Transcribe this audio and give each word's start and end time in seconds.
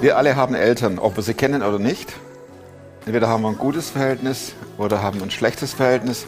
Wir 0.00 0.16
alle 0.16 0.34
haben 0.34 0.54
Eltern, 0.54 0.98
ob 0.98 1.16
wir 1.16 1.22
sie 1.22 1.34
kennen 1.34 1.62
oder 1.62 1.78
nicht. 1.78 2.12
Entweder 3.06 3.28
haben 3.28 3.42
wir 3.42 3.50
ein 3.50 3.58
gutes 3.58 3.90
Verhältnis 3.90 4.54
oder 4.78 5.00
haben 5.02 5.22
ein 5.22 5.30
schlechtes 5.30 5.74
Verhältnis. 5.74 6.26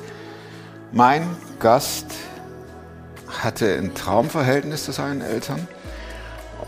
Mein 0.92 1.28
Gast 1.58 2.06
hatte 3.42 3.74
ein 3.74 3.94
Traumverhältnis 3.94 4.84
zu 4.84 4.92
seinen 4.92 5.22
Eltern 5.22 5.66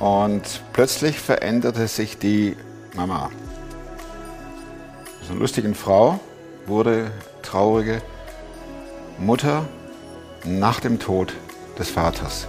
und 0.01 0.63
plötzlich 0.73 1.21
veränderte 1.21 1.87
sich 1.87 2.19
die 2.19 2.57
Mama. 2.95 3.31
So 5.23 5.33
eine 5.33 5.41
lustige 5.41 5.73
Frau 5.75 6.19
wurde 6.67 7.11
traurige 7.43 8.03
Mutter 9.19 9.67
nach 10.47 10.81
dem 10.81 10.99
Tod 10.99 11.35
des 11.79 11.91
Vaters. 11.91 12.47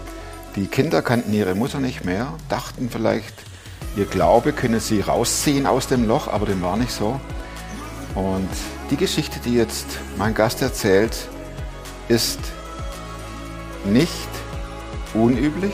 Die 0.56 0.68
Kinder 0.68 1.02
kannten 1.02 1.34
ihre 1.34 1.56
Mutter 1.56 1.80
nicht 1.80 2.06
mehr, 2.06 2.34
dachten 2.50 2.90
vielleicht, 2.90 3.34
ihr 3.96 4.06
Glaube 4.06 4.54
könne 4.54 4.80
sie 4.80 5.02
rausziehen 5.02 5.68
aus 5.68 5.88
dem 5.88 6.08
Loch, 6.08 6.28
aber 6.28 6.46
dem 6.46 6.62
war 6.62 6.78
nicht 6.78 6.92
so. 6.92 7.20
Und 8.16 8.50
die 8.90 8.98
Geschichte, 8.98 9.40
die 9.40 9.54
jetzt 9.54 9.86
mein 10.18 10.34
Gast 10.34 10.62
erzählt, 10.62 11.28
ist 12.08 12.40
nicht 13.86 14.30
unüblich, 15.14 15.74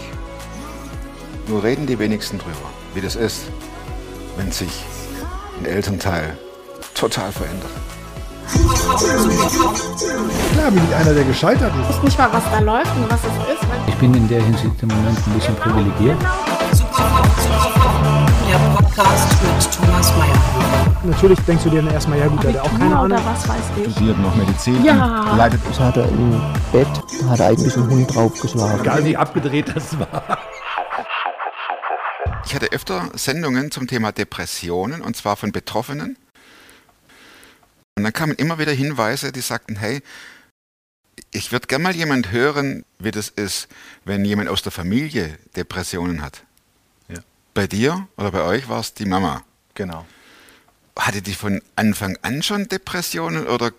nur 1.48 1.64
reden 1.64 1.88
die 1.88 2.00
wenigsten 2.00 2.40
drüber, 2.40 2.70
wie 2.94 3.02
das 3.02 3.16
ist, 3.16 3.44
wenn 4.38 4.52
sich 4.52 4.84
ein 5.60 5.66
Elternteil 5.66 6.38
total 6.94 7.32
verändert. 7.32 7.72
Klar 10.54 10.72
bin 10.72 10.82
ich 10.90 10.96
einer, 10.96 11.14
der 11.14 11.24
gescheitert 11.24 11.72
ist. 11.82 11.90
Ich 11.90 11.96
weiß 11.98 12.04
nicht 12.04 12.18
mal, 12.18 12.30
was 12.34 12.44
da 12.52 12.60
läuft 12.60 12.96
und 12.96 13.10
was 13.12 13.20
es 13.22 13.54
ist. 13.54 13.64
Ich 13.88 13.96
bin 13.96 14.14
in 14.14 14.28
der 14.28 14.42
Hinsicht 14.44 14.82
im 14.82 14.90
Moment 14.90 15.18
ein 15.28 15.34
bisschen 15.34 15.56
privilegiert. 15.56 16.18
Der 18.50 18.58
Podcast 18.76 19.28
mit 19.42 19.72
Thomas 19.74 20.12
Mayer. 20.18 20.34
Natürlich 21.06 21.40
denkst 21.42 21.64
du 21.64 21.70
dir 21.70 21.82
dann 21.82 21.94
erstmal, 21.94 22.20
ja 22.20 22.28
gut, 22.28 22.44
der 22.44 22.54
hat 22.54 22.60
auch 22.62 22.78
keine 22.80 22.98
Ahnung. 22.98 23.20
was 23.26 23.48
weiß 23.50 23.58
ich. 23.86 23.92
Studiert 23.94 24.20
noch 24.20 24.36
Medizin, 24.36 24.84
Ja. 24.86 25.36
leidet 25.36 25.60
Das 25.68 25.80
hat 25.80 25.98
er 25.98 26.06
im 26.08 26.40
Bett, 26.72 26.88
hat 27.30 27.40
er 27.40 27.48
eigentlich 27.48 27.76
einen 27.76 27.90
Hund 27.90 28.14
draufgeschlagen. 28.16 28.80
Egal 28.82 29.04
wie 29.06 29.18
abgedreht 29.18 29.72
das 29.76 29.98
war. 30.00 30.38
Ich 32.46 32.54
hatte 32.56 32.72
öfter 32.72 33.10
Sendungen 33.16 33.72
zum 33.72 33.88
Thema 33.88 34.12
Depressionen 34.12 35.02
und 35.02 35.16
zwar 35.16 35.36
von 35.36 35.52
Betroffenen. 35.52 36.18
Und 37.96 38.04
dann 38.04 38.14
kamen 38.14 38.36
immer 38.36 38.58
wieder 38.58 38.72
Hinweise, 38.72 39.32
die 39.32 39.42
sagten, 39.42 39.76
hey, 39.76 40.02
ich 41.32 41.52
würde 41.52 41.68
gerne 41.68 41.84
mal 41.84 41.96
jemand 41.96 42.32
hören, 42.32 42.86
wie 43.00 43.12
das 43.12 43.30
ist, 43.30 43.68
wenn 44.06 44.26
jemand 44.26 44.50
aus 44.50 44.64
der 44.64 44.72
Familie 44.72 45.38
Depressionen 45.56 46.22
hat. 46.22 46.44
Ja. 47.08 47.20
Bei 47.54 47.68
dir 47.68 48.08
oder 48.18 48.32
bei 48.32 48.42
euch 48.42 48.68
war 48.68 48.80
es 48.80 48.94
die 48.94 49.06
Mama. 49.06 49.44
Genau. 49.76 50.06
Hatte 50.98 51.22
die 51.22 51.34
von 51.34 51.62
Anfang 51.76 52.18
an 52.22 52.44
schon 52.44 52.68
Depressionen 52.68 53.48
oder 53.48 53.72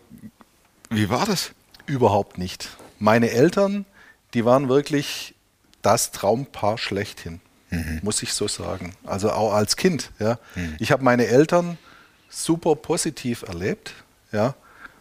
wie 0.90 1.08
war 1.10 1.26
das? 1.26 1.52
Überhaupt 1.86 2.38
nicht. 2.38 2.76
Meine 2.98 3.30
Eltern, 3.30 3.84
die 4.32 4.44
waren 4.44 4.68
wirklich 4.68 5.34
das 5.82 6.12
Traumpaar 6.12 6.78
schlechthin, 6.78 7.40
muss 8.02 8.22
ich 8.22 8.32
so 8.32 8.48
sagen. 8.48 8.94
Also 9.04 9.30
auch 9.30 9.52
als 9.52 9.76
Kind. 9.76 10.10
Ja. 10.18 10.38
Ich 10.78 10.92
habe 10.92 11.04
meine 11.04 11.26
Eltern 11.26 11.78
super 12.30 12.74
positiv 12.74 13.42
erlebt. 13.42 13.94
Ja. 14.34 14.54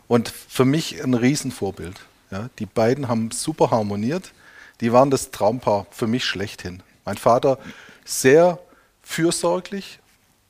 Und 0.07 0.29
für 0.29 0.63
mich 0.63 1.03
ein 1.03 1.15
Riesenvorbild. 1.15 1.99
Ja. 2.31 2.49
Die 2.59 2.65
beiden 2.65 3.07
haben 3.07 3.31
super 3.31 3.71
harmoniert. 3.71 4.31
Die 4.79 4.93
waren 4.93 5.09
das 5.09 5.31
Traumpaar 5.31 5.87
für 5.91 6.07
mich 6.07 6.23
schlechthin. 6.23 6.83
Mein 7.05 7.17
Vater 7.17 7.57
sehr 8.05 8.59
fürsorglich, 9.01 9.99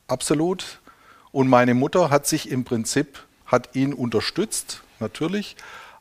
absolut. 0.06 0.80
Und 1.32 1.48
meine 1.48 1.74
Mutter 1.74 2.10
hat 2.10 2.26
sich 2.26 2.50
im 2.50 2.64
Prinzip, 2.64 3.24
hat 3.46 3.74
ihn 3.74 3.92
unterstützt, 3.92 4.82
natürlich, 5.00 5.56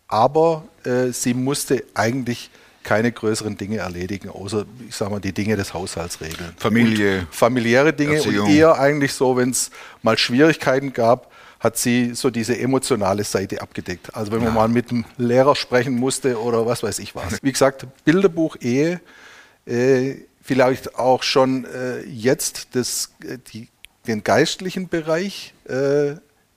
aber 0.07 0.63
äh, 0.83 1.11
sie 1.11 1.33
musste 1.33 1.83
eigentlich 1.95 2.51
keine 2.83 3.11
größeren 3.11 3.57
Dinge 3.57 3.77
erledigen, 3.77 4.29
außer, 4.29 4.65
ich 4.87 4.95
sag 4.95 5.09
mal, 5.09 5.21
die 5.21 5.31
Dinge 5.31 5.55
des 5.55 5.73
Haushalts 5.73 6.19
regeln. 6.21 6.53
Familie, 6.57 7.19
Und 7.19 7.33
familiäre 7.33 7.93
Dinge 7.93 8.17
Erziehung. 8.17 8.47
und 8.47 8.53
eher 8.53 8.77
eigentlich 8.77 9.13
so, 9.13 9.37
wenn 9.37 9.51
es 9.51 9.71
mal 10.01 10.17
Schwierigkeiten 10.17 10.91
gab, 10.91 11.32
hat 11.63 11.77
sie 11.77 12.13
so 12.13 12.29
diese 12.29 12.59
emotionale 12.59 13.23
Seite 13.23 13.61
abgedeckt. 13.61 14.13
Also 14.13 14.33
wenn 14.33 14.43
man 14.43 14.53
mal 14.53 14.67
mit 14.67 14.91
dem 14.91 15.05
Lehrer 15.17 15.55
sprechen 15.55 15.95
musste 15.95 16.39
oder 16.39 16.65
was 16.65 16.83
weiß 16.83 16.99
ich 16.99 17.15
was. 17.15 17.41
Wie 17.41 17.53
gesagt, 17.53 17.87
Bilderbuch 18.03 18.57
Ehe, 18.59 18.99
äh, 19.65 20.15
vielleicht 20.41 20.95
auch 20.95 21.23
schon 21.23 21.63
äh, 21.63 22.01
jetzt 22.01 22.75
das, 22.75 23.13
äh, 23.23 23.37
die, 23.53 23.69
den 24.07 24.25
geistlichen 24.25 24.89
Bereich. 24.89 25.53
Äh, 25.65 26.15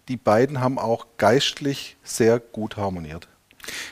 die 0.08 0.16
beiden 0.16 0.60
haben 0.60 0.78
auch 0.78 1.06
geistlich 1.18 1.96
sehr 2.02 2.40
gut 2.40 2.76
harmoniert. 2.76 3.28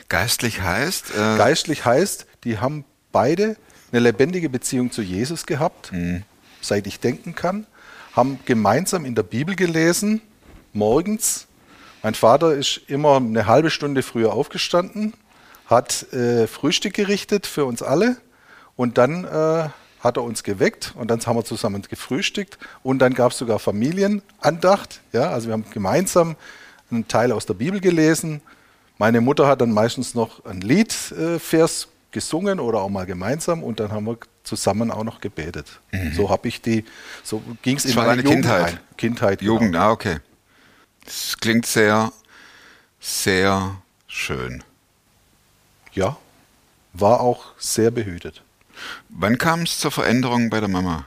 Geistlich 0.09 0.61
heißt, 0.61 1.11
äh, 1.11 1.37
Geistlich 1.37 1.85
heißt, 1.85 2.25
die 2.43 2.57
haben 2.57 2.83
beide 3.13 3.55
eine 3.91 4.01
lebendige 4.01 4.49
Beziehung 4.49 4.91
zu 4.91 5.01
Jesus 5.01 5.45
gehabt, 5.45 5.93
seit 6.59 6.87
ich 6.87 6.99
denken 6.99 7.35
kann, 7.35 7.65
haben 8.13 8.39
gemeinsam 8.45 9.05
in 9.05 9.15
der 9.15 9.23
Bibel 9.23 9.55
gelesen, 9.55 10.21
morgens. 10.75 11.47
Mein 12.03 12.13
Vater 12.13 12.53
ist 12.53 12.81
immer 12.87 13.17
eine 13.17 13.47
halbe 13.47 13.69
Stunde 13.69 14.03
früher 14.03 14.33
aufgestanden, 14.33 15.13
hat 15.65 16.11
äh, 16.13 16.45
Frühstück 16.47 16.93
gerichtet 16.93 17.47
für 17.47 17.65
uns 17.65 17.81
alle 17.81 18.17
und 18.75 18.97
dann 18.97 19.25
äh, 19.25 19.69
hat 20.01 20.17
er 20.17 20.23
uns 20.23 20.43
geweckt 20.43 20.93
und 20.95 21.09
dann 21.09 21.19
haben 21.25 21.35
wir 21.35 21.43
zusammen 21.43 21.81
gefrühstückt 21.81 22.59
und 22.83 22.99
dann 22.99 23.13
gab 23.13 23.31
es 23.31 23.39
sogar 23.39 23.57
Familienandacht. 23.57 25.01
Ja, 25.13 25.31
also 25.31 25.47
wir 25.47 25.53
haben 25.53 25.65
gemeinsam 25.71 26.35
einen 26.91 27.07
Teil 27.07 27.31
aus 27.31 27.47
der 27.47 27.55
Bibel 27.55 27.79
gelesen. 27.79 28.41
Meine 28.97 29.19
Mutter 29.19 29.47
hat 29.47 29.61
dann 29.61 29.71
meistens 29.71 30.13
noch 30.13 30.45
ein 30.45 30.61
Liedvers 30.61 31.87
gesungen 32.11 32.59
oder 32.59 32.81
auch 32.81 32.89
mal 32.89 33.05
gemeinsam 33.05 33.63
und 33.63 33.79
dann 33.79 33.91
haben 33.91 34.05
wir 34.05 34.17
zusammen 34.43 34.91
auch 34.91 35.03
noch 35.03 35.19
gebetet. 35.19 35.81
So 36.15 36.29
habe 36.29 36.47
ich 36.47 36.61
die, 36.61 36.85
so 37.23 37.41
ging 37.63 37.77
es 37.77 37.85
in 37.85 37.95
meine 37.95 38.23
Kindheit? 38.23 38.63
rein. 38.63 38.79
Kindheit. 38.95 39.39
genau. 39.39 39.53
Jugend, 39.53 39.75
ah, 39.75 39.91
okay. 39.91 40.17
Das 41.05 41.37
klingt 41.39 41.65
sehr, 41.65 42.11
sehr 42.99 43.77
schön. 44.07 44.63
Ja, 45.93 46.17
war 46.93 47.21
auch 47.21 47.45
sehr 47.57 47.91
behütet. 47.91 48.41
Wann 49.09 49.37
kam 49.37 49.61
es 49.61 49.79
zur 49.79 49.91
Veränderung 49.91 50.49
bei 50.49 50.59
der 50.59 50.67
Mama? 50.69 51.05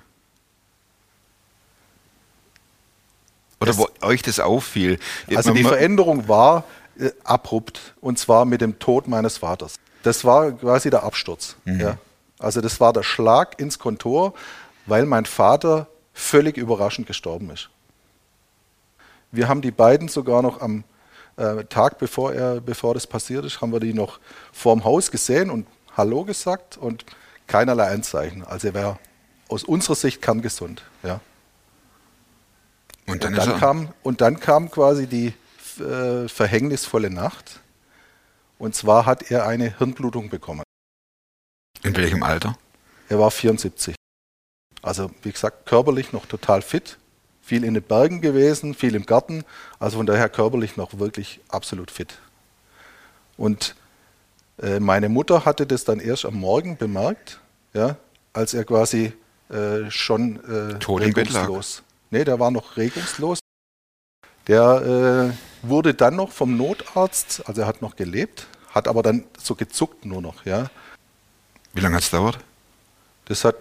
Oder 3.61 3.71
Es- 3.73 3.79
wo 3.79 3.89
euch 4.03 4.23
das 4.23 4.41
auffiel? 4.41 4.99
Also 5.35 5.53
die 5.53 5.65
Veränderung 5.65 6.29
war 6.29 6.65
äh, 6.99 7.11
abrupt 7.25 7.95
und 8.01 8.19
zwar 8.19 8.45
mit 8.45 8.61
dem 8.61 8.79
Tod 8.79 9.09
meines 9.09 9.39
Vaters. 9.39 9.75
Das 10.05 10.25
war 10.25 10.53
quasi 10.53 10.91
der 10.91 11.03
Absturz. 11.03 11.57
Ja. 11.65 11.99
Also 12.39 12.61
das 12.61 12.79
war 12.81 12.93
der 12.93 13.03
Schlag 13.03 13.59
ins 13.61 13.79
Kontor, 13.81 14.33
weil 14.87 15.05
mein 15.07 15.27
Vater 15.27 15.89
völlig 16.15 16.57
überraschend 16.57 17.07
gestorben 17.09 17.51
ist. 17.51 17.69
Wir 19.31 19.49
haben 19.49 19.63
die 19.63 19.71
beiden 19.71 20.09
sogar 20.09 20.43
noch 20.43 20.61
am 20.61 20.85
äh, 21.37 21.65
Tag, 21.65 21.99
bevor, 21.99 22.33
er, 22.33 22.61
bevor 22.61 22.95
das 22.95 23.07
passiert 23.07 23.45
ist, 23.45 23.61
haben 23.61 23.73
wir 23.73 23.81
die 23.81 23.95
noch 23.95 24.21
vorm 24.53 24.85
Haus 24.85 25.11
gesehen 25.11 25.51
und 25.51 25.67
Hallo 25.97 26.25
gesagt 26.25 26.77
und 26.77 27.05
keinerlei 27.47 27.91
Anzeichen. 27.91 28.45
Also 28.45 28.69
er 28.69 28.75
wäre 28.75 28.99
aus 29.49 29.65
unserer 29.65 29.95
Sicht 29.95 30.23
kerngesund. 30.23 30.83
Ja. 31.03 31.21
Und 33.07 33.25
dann, 33.25 33.35
Und 33.35 33.39
dann, 33.39 33.59
kam, 33.59 33.95
und 34.03 34.21
dann 34.21 34.39
kam 34.41 34.71
quasi 34.71 35.07
die 35.07 35.35
äh, 35.81 36.29
verhängnisvolle 36.29 37.11
Nacht. 37.11 37.61
Und 38.59 38.75
zwar 38.75 39.07
hat 39.07 39.31
er 39.31 39.47
eine 39.47 39.79
Hirnblutung 39.79 40.29
bekommen. 40.29 40.63
in 41.83 41.97
welchem 41.97 42.23
Alter? 42.23 42.59
Er 43.09 43.19
war 43.19 43.31
74. 43.31 43.95
Also 44.83 45.11
wie 45.23 45.33
gesagt, 45.33 45.67
körperlich 45.67 46.13
noch 46.13 46.27
total 46.27 46.63
fit. 46.63 46.99
Viel 47.49 47.65
in 47.65 47.73
den 47.73 47.83
Bergen 47.83 48.21
gewesen, 48.21 48.75
viel 48.75 48.95
im 48.95 49.07
Garten. 49.07 49.43
Also 49.79 49.97
von 49.97 50.05
daher 50.05 50.29
körperlich 50.29 50.77
noch 50.77 50.99
wirklich 50.99 51.41
absolut 51.49 51.91
fit. 51.91 52.19
Und 53.39 53.75
äh, 54.61 54.81
meine 54.81 55.09
Mutter 55.09 55.47
hatte 55.47 55.67
das 55.67 55.85
dann 55.85 55.99
erst 55.99 56.27
am 56.27 56.35
Morgen 56.35 56.77
bemerkt, 56.77 57.41
ja, 57.73 57.97
als 58.35 58.53
er 58.53 58.65
quasi 58.65 59.15
äh, 59.49 59.91
schon 59.91 60.45
äh, 60.45 60.79
Tot 60.79 61.01
regungslos. 61.01 61.83
Nee, 62.11 62.25
der 62.25 62.39
war 62.39 62.51
noch 62.51 62.77
regungslos. 62.77 63.39
Der 64.47 65.33
äh, 65.33 65.67
wurde 65.67 65.95
dann 65.95 66.17
noch 66.17 66.33
vom 66.33 66.55
Notarzt, 66.55 67.45
also 67.47 67.63
er 67.63 67.67
hat 67.67 67.81
noch 67.81 67.97
gelebt, 67.97 68.47
hat 68.75 68.89
aber 68.89 69.03
dann 69.03 69.25
so 69.43 69.55
gezuckt 69.55 70.05
nur 70.05 70.21
noch, 70.21 70.45
ja. 70.45 70.67
Wie 71.73 71.81
lange 71.81 71.97
hat 71.97 72.03
es 72.03 72.11
dauert? 72.11 72.41
Das 73.25 73.43
hat 73.47 73.57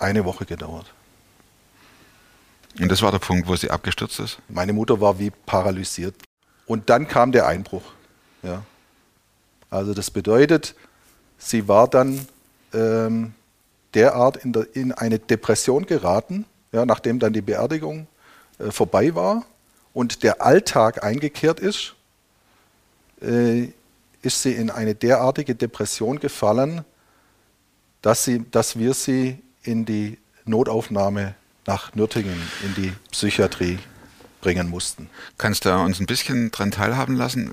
eine 0.00 0.24
Woche 0.24 0.44
gedauert. 0.44 0.92
Und 2.80 2.90
das 2.90 3.02
war 3.02 3.10
der 3.10 3.18
Punkt, 3.18 3.48
wo 3.48 3.56
sie 3.56 3.70
abgestürzt 3.70 4.20
ist? 4.20 4.38
Meine 4.48 4.72
Mutter 4.72 5.00
war 5.00 5.18
wie 5.18 5.30
paralysiert. 5.30 6.14
Und 6.66 6.90
dann 6.90 7.08
kam 7.08 7.32
der 7.32 7.46
Einbruch. 7.46 7.82
Ja. 8.42 8.62
Also 9.70 9.94
das 9.94 10.10
bedeutet, 10.10 10.74
sie 11.38 11.68
war 11.68 11.88
dann 11.88 12.26
ähm, 12.74 13.34
derart 13.94 14.36
in, 14.36 14.52
der, 14.52 14.66
in 14.74 14.92
eine 14.92 15.18
Depression 15.18 15.86
geraten, 15.86 16.44
ja, 16.72 16.84
nachdem 16.84 17.18
dann 17.18 17.32
die 17.32 17.40
Beerdigung 17.40 18.06
äh, 18.58 18.70
vorbei 18.70 19.14
war 19.14 19.44
und 19.94 20.22
der 20.22 20.42
Alltag 20.42 21.02
eingekehrt 21.02 21.60
ist, 21.60 21.94
äh, 23.22 23.68
ist 24.22 24.42
sie 24.42 24.52
in 24.52 24.70
eine 24.70 24.94
derartige 24.94 25.54
Depression 25.54 26.18
gefallen, 26.20 26.84
dass, 28.02 28.24
sie, 28.24 28.44
dass 28.50 28.78
wir 28.78 28.92
sie 28.92 29.38
in 29.62 29.84
die 29.84 30.18
Notaufnahme 30.44 31.34
nach 31.66 31.94
Nürtingen, 31.94 32.40
in 32.62 32.74
die 32.74 32.92
Psychiatrie 33.10 33.78
bringen 34.40 34.68
mussten. 34.70 35.10
Kannst 35.38 35.64
du 35.64 35.74
uns 35.74 36.00
ein 36.00 36.06
bisschen 36.06 36.50
daran 36.50 36.70
teilhaben 36.70 37.16
lassen, 37.16 37.52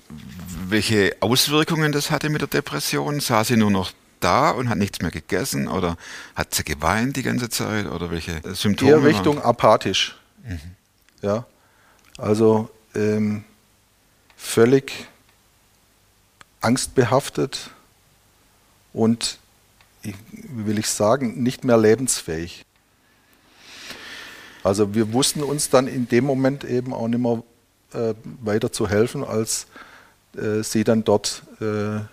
welche 0.68 1.16
Auswirkungen 1.22 1.92
das 1.92 2.12
hatte 2.12 2.30
mit 2.30 2.42
der 2.42 2.48
Depression? 2.48 3.20
Sah 3.20 3.44
sie 3.44 3.58
nur 3.58 3.72
noch 3.72 3.92
da 4.20 4.52
und 4.52 4.70
hat 4.70 4.78
nichts 4.78 5.02
mehr 5.02 5.12
gegessen 5.12 5.68
oder 5.68 5.98
hat 6.36 6.54
sie 6.54 6.64
geweint 6.64 7.16
die 7.18 7.24
ganze 7.24 7.50
Zeit 7.50 7.88
oder 7.88 8.12
welche 8.12 8.42
Symptome? 8.54 8.92
Eher 8.92 9.04
Richtung 9.04 9.42
apathisch. 9.42 10.18
Mhm. 10.44 10.60
Ja, 11.22 11.46
also 12.18 12.70
ähm, 12.96 13.44
völlig 14.38 15.08
angstbehaftet 16.62 17.72
und, 18.94 19.40
wie 20.02 20.14
will 20.66 20.80
ich 20.80 20.88
sagen, 20.88 21.42
nicht 21.44 21.64
mehr 21.64 21.78
lebensfähig. 21.78 22.66
Also 24.64 24.96
wir 24.96 25.12
wussten 25.14 25.44
uns 25.44 25.70
dann 25.70 25.88
in 25.88 26.08
dem 26.08 26.26
Moment 26.26 26.64
eben 26.64 26.94
auch 26.94 27.08
nicht 27.08 27.20
mehr 27.20 27.44
äh, 27.94 28.14
weiter 28.42 28.72
zu 28.72 28.88
helfen, 28.88 29.24
als 29.24 29.68
äh, 30.36 30.64
sie 30.64 30.84
dann 30.84 31.04
dort 31.04 31.44
äh, 31.62 31.98
äh 31.98 32.04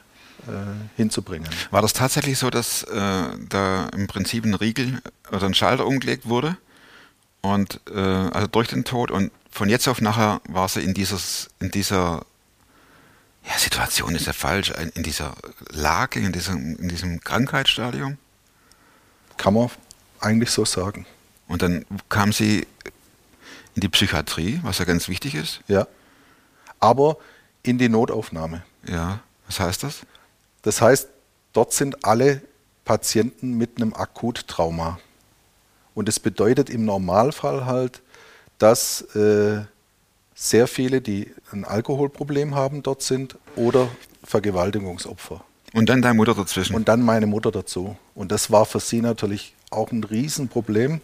hinzubringen. 0.97 1.49
War 1.71 1.83
das 1.83 1.93
tatsächlich 1.93 2.39
so, 2.39 2.51
dass 2.51 2.83
äh, 2.83 3.23
da 3.49 3.89
im 3.95 4.07
Prinzip 4.07 4.45
ein 4.45 4.55
Riegel 4.55 5.01
oder 5.31 5.47
ein 5.47 5.55
Schalter 5.55 5.87
umgelegt 5.87 6.29
wurde? 6.29 6.57
Und 7.41 7.81
äh, 7.91 7.99
also 7.99 8.47
durch 8.47 8.69
den 8.69 8.85
Tod 8.85 9.11
und 9.11 9.31
von 9.51 9.69
jetzt 9.69 9.89
auf 9.89 10.01
nachher 10.01 10.41
war 10.49 10.69
sie 10.69 10.81
in, 10.81 10.95
dieses, 10.95 11.49
in 11.59 11.71
dieser 11.71 12.25
ja, 13.45 13.59
Situation 13.59 14.15
ist 14.15 14.27
ja 14.27 14.33
falsch, 14.33 14.73
in 14.95 15.03
dieser 15.03 15.35
Lage, 15.71 16.21
in 16.21 16.33
diesem, 16.33 16.77
in 16.77 16.89
diesem 16.89 17.21
Krankheitsstadium? 17.21 18.19
Kann 19.37 19.55
man 19.55 19.71
eigentlich 20.21 20.51
so 20.51 20.65
sagen. 20.65 21.07
Und 21.51 21.63
dann 21.63 21.85
kam 22.09 22.33
sie 22.33 22.65
in 23.75 23.81
die 23.81 23.89
Psychiatrie, 23.89 24.61
was 24.63 24.79
ja 24.79 24.85
ganz 24.85 25.09
wichtig 25.09 25.35
ist. 25.35 25.61
Ja. 25.67 25.89
Aber 26.79 27.17
in 27.65 27.77
die 27.77 27.89
Notaufnahme. 27.89 28.63
Ja. 28.87 29.19
Was 29.47 29.59
heißt 29.59 29.83
das? 29.83 30.03
Das 30.63 30.81
heißt, 30.81 31.09
dort 31.53 31.73
sind 31.73 32.05
alle 32.05 32.41
Patienten 32.85 33.59
mit 33.59 33.77
einem 33.77 33.95
Akuttrauma. 33.95 35.01
Und 35.93 36.09
es 36.09 36.21
bedeutet 36.21 36.71
im 36.71 36.85
Normalfall 36.85 37.67
halt, 37.67 38.01
dass 38.59 39.03
äh, 39.17 39.63
sehr 40.37 40.69
viele, 40.69 41.01
die 41.01 41.35
ein 41.51 41.65
Alkoholproblem 41.65 42.55
haben, 42.55 42.85
dort 42.85 43.03
sind 43.03 43.37
oder 43.57 43.89
Vergewaltigungsopfer. 44.23 45.43
Und 45.73 45.89
dann 45.89 46.01
deine 46.01 46.15
Mutter 46.15 46.35
dazwischen. 46.35 46.77
Und 46.77 46.89
dann 46.89 47.03
meine 47.03 47.27
Mutter 47.27 47.51
dazu. 47.51 47.97
Und 48.15 48.31
das 48.31 48.53
war 48.53 48.67
für 48.67 48.79
sie 48.79 49.01
natürlich 49.01 49.55
auch 49.71 49.91
ein 49.91 50.05
Riesenproblem. 50.05 51.01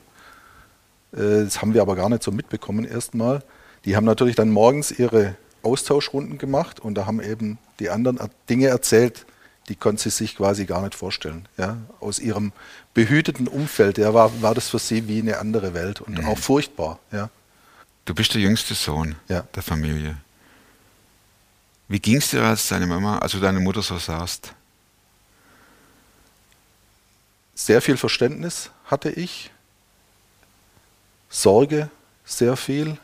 Äh, 1.17 1.45
das 1.45 1.63
haben 1.63 1.75
wir 1.75 1.83
aber 1.83 1.97
gar 1.97 2.09
nicht 2.09 2.23
so 2.23 2.31
mitbekommen 2.31 2.85
erstmal. 2.85 3.43
Die 3.85 3.97
haben 3.97 4.05
natürlich 4.05 4.37
dann 4.37 4.51
morgens 4.51 4.91
ihre 4.91 5.37
Austauschrunden 5.63 6.39
gemacht 6.39 6.81
und 6.81 6.95
da 6.95 7.07
haben 7.07 7.21
eben 7.21 7.59
die 7.81 7.91
anderen 7.91 8.19
Dinge 8.49 8.69
erzählt, 8.69 9.27
die 9.69 9.75
konnte 9.75 10.03
sie 10.03 10.11
sich 10.11 10.37
quasi 10.37 10.65
gar 10.65 10.83
nicht 10.83 10.95
vorstellen. 10.95 11.49
Ja? 11.57 11.79
Aus 12.01 12.19
ihrem 12.19 12.53
behüteten 12.95 13.49
Umfeld 13.49 13.99
ja, 13.99 14.15
war, 14.15 14.31
war 14.43 14.55
das 14.55 14.69
für 14.69 14.79
sie 14.79 15.09
wie 15.09 15.21
eine 15.21 15.39
andere 15.39 15.75
Welt 15.75 16.01
und 16.01 16.19
mhm. 16.19 16.27
auch 16.27 16.39
furchtbar. 16.39 16.99
Ja? 17.11 17.31
Du 18.05 18.15
bist 18.15 18.35
der 18.35 18.41
jüngste 18.41 18.75
Sohn 18.75 19.17
ja. 19.29 19.43
der 19.55 19.63
Familie. 19.63 20.17
Wie 21.89 22.01
ging 22.01 22.17
es 22.17 22.31
dir, 22.31 22.43
als 22.43 22.69
deine 22.69 22.87
Mama, 22.87 23.19
also 23.19 23.39
deine 23.41 23.61
Mutter 23.61 23.83
so 23.83 23.99
saßt? 23.99 24.53
Sehr 27.55 27.81
viel 27.81 27.97
Verständnis 27.97 28.71
hatte 28.85 29.11
ich. 29.11 29.51
Sorge 31.29 31.91
sehr 32.25 32.57
viel. 32.57 32.99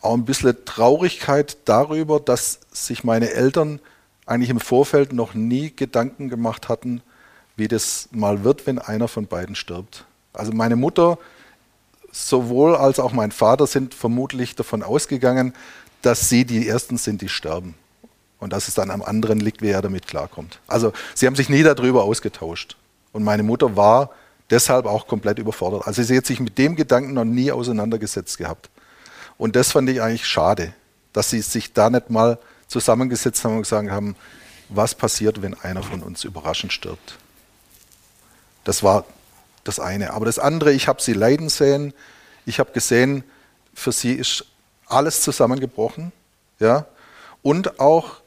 Auch 0.00 0.14
ein 0.14 0.24
bisschen 0.24 0.64
Traurigkeit 0.64 1.56
darüber, 1.64 2.20
dass 2.20 2.60
sich 2.72 3.04
meine 3.04 3.30
Eltern 3.30 3.80
eigentlich 4.26 4.50
im 4.50 4.60
Vorfeld 4.60 5.12
noch 5.12 5.34
nie 5.34 5.72
Gedanken 5.74 6.28
gemacht 6.28 6.68
hatten, 6.68 7.02
wie 7.56 7.68
das 7.68 8.08
mal 8.10 8.44
wird, 8.44 8.66
wenn 8.66 8.78
einer 8.78 9.08
von 9.08 9.26
beiden 9.26 9.54
stirbt. 9.54 10.04
Also 10.32 10.52
meine 10.52 10.76
Mutter 10.76 11.18
sowohl 12.12 12.76
als 12.76 13.00
auch 13.00 13.12
mein 13.12 13.32
Vater 13.32 13.66
sind 13.66 13.94
vermutlich 13.94 14.54
davon 14.54 14.82
ausgegangen, 14.82 15.52
dass 16.02 16.28
sie 16.28 16.44
die 16.44 16.68
Ersten 16.68 16.96
sind, 16.96 17.22
die 17.22 17.28
sterben. 17.28 17.74
Und 18.38 18.52
dass 18.52 18.68
es 18.68 18.74
dann 18.74 18.90
am 18.90 19.02
anderen 19.02 19.40
liegt, 19.40 19.62
wie 19.62 19.70
er 19.70 19.80
damit 19.80 20.06
klarkommt. 20.06 20.60
Also 20.66 20.92
sie 21.14 21.26
haben 21.26 21.36
sich 21.36 21.48
nie 21.48 21.62
darüber 21.62 22.04
ausgetauscht. 22.04 22.76
Und 23.12 23.24
meine 23.24 23.42
Mutter 23.42 23.76
war 23.76 24.10
deshalb 24.50 24.86
auch 24.86 25.06
komplett 25.06 25.38
überfordert. 25.38 25.86
Also 25.86 26.02
sie 26.02 26.16
hat 26.16 26.26
sich 26.26 26.40
mit 26.40 26.58
dem 26.58 26.76
Gedanken 26.76 27.14
noch 27.14 27.24
nie 27.24 27.50
auseinandergesetzt 27.50 28.38
gehabt. 28.38 28.70
Und 29.38 29.56
das 29.56 29.72
fand 29.72 29.88
ich 29.88 30.00
eigentlich 30.00 30.26
schade, 30.26 30.74
dass 31.12 31.30
sie 31.30 31.40
sich 31.40 31.72
da 31.72 31.90
nicht 31.90 32.10
mal 32.10 32.38
zusammengesetzt 32.68 33.44
haben 33.44 33.56
und 33.56 33.62
gesagt 33.62 33.90
haben, 33.90 34.16
was 34.68 34.94
passiert, 34.94 35.42
wenn 35.42 35.54
einer 35.54 35.82
von 35.82 36.02
uns 36.02 36.24
überraschend 36.24 36.72
stirbt. 36.72 37.18
Das 38.64 38.82
war 38.82 39.04
das 39.64 39.78
eine. 39.80 40.12
Aber 40.12 40.26
das 40.26 40.38
andere, 40.38 40.72
ich 40.72 40.88
habe 40.88 41.02
sie 41.02 41.12
leiden 41.12 41.48
sehen. 41.48 41.92
Ich 42.46 42.58
habe 42.58 42.72
gesehen, 42.72 43.24
für 43.74 43.92
sie 43.92 44.12
ist 44.12 44.46
alles 44.86 45.22
zusammengebrochen. 45.22 46.12
Ja? 46.58 46.86
Und 47.42 47.80
auch, 47.80 48.20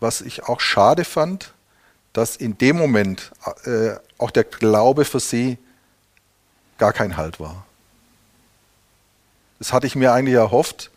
was 0.00 0.20
ich 0.20 0.44
auch 0.44 0.60
schade 0.60 1.04
fand, 1.04 1.51
dass 2.12 2.36
in 2.36 2.58
dem 2.58 2.76
Moment 2.76 3.32
äh, 3.64 3.94
auch 4.18 4.30
der 4.30 4.44
Glaube 4.44 5.04
für 5.04 5.20
sie 5.20 5.58
gar 6.78 6.92
kein 6.92 7.16
Halt 7.16 7.40
war. 7.40 7.64
Das 9.58 9.72
hatte 9.72 9.86
ich 9.86 9.94
mir 9.94 10.12
eigentlich 10.12 10.34
erhofft, 10.34 10.90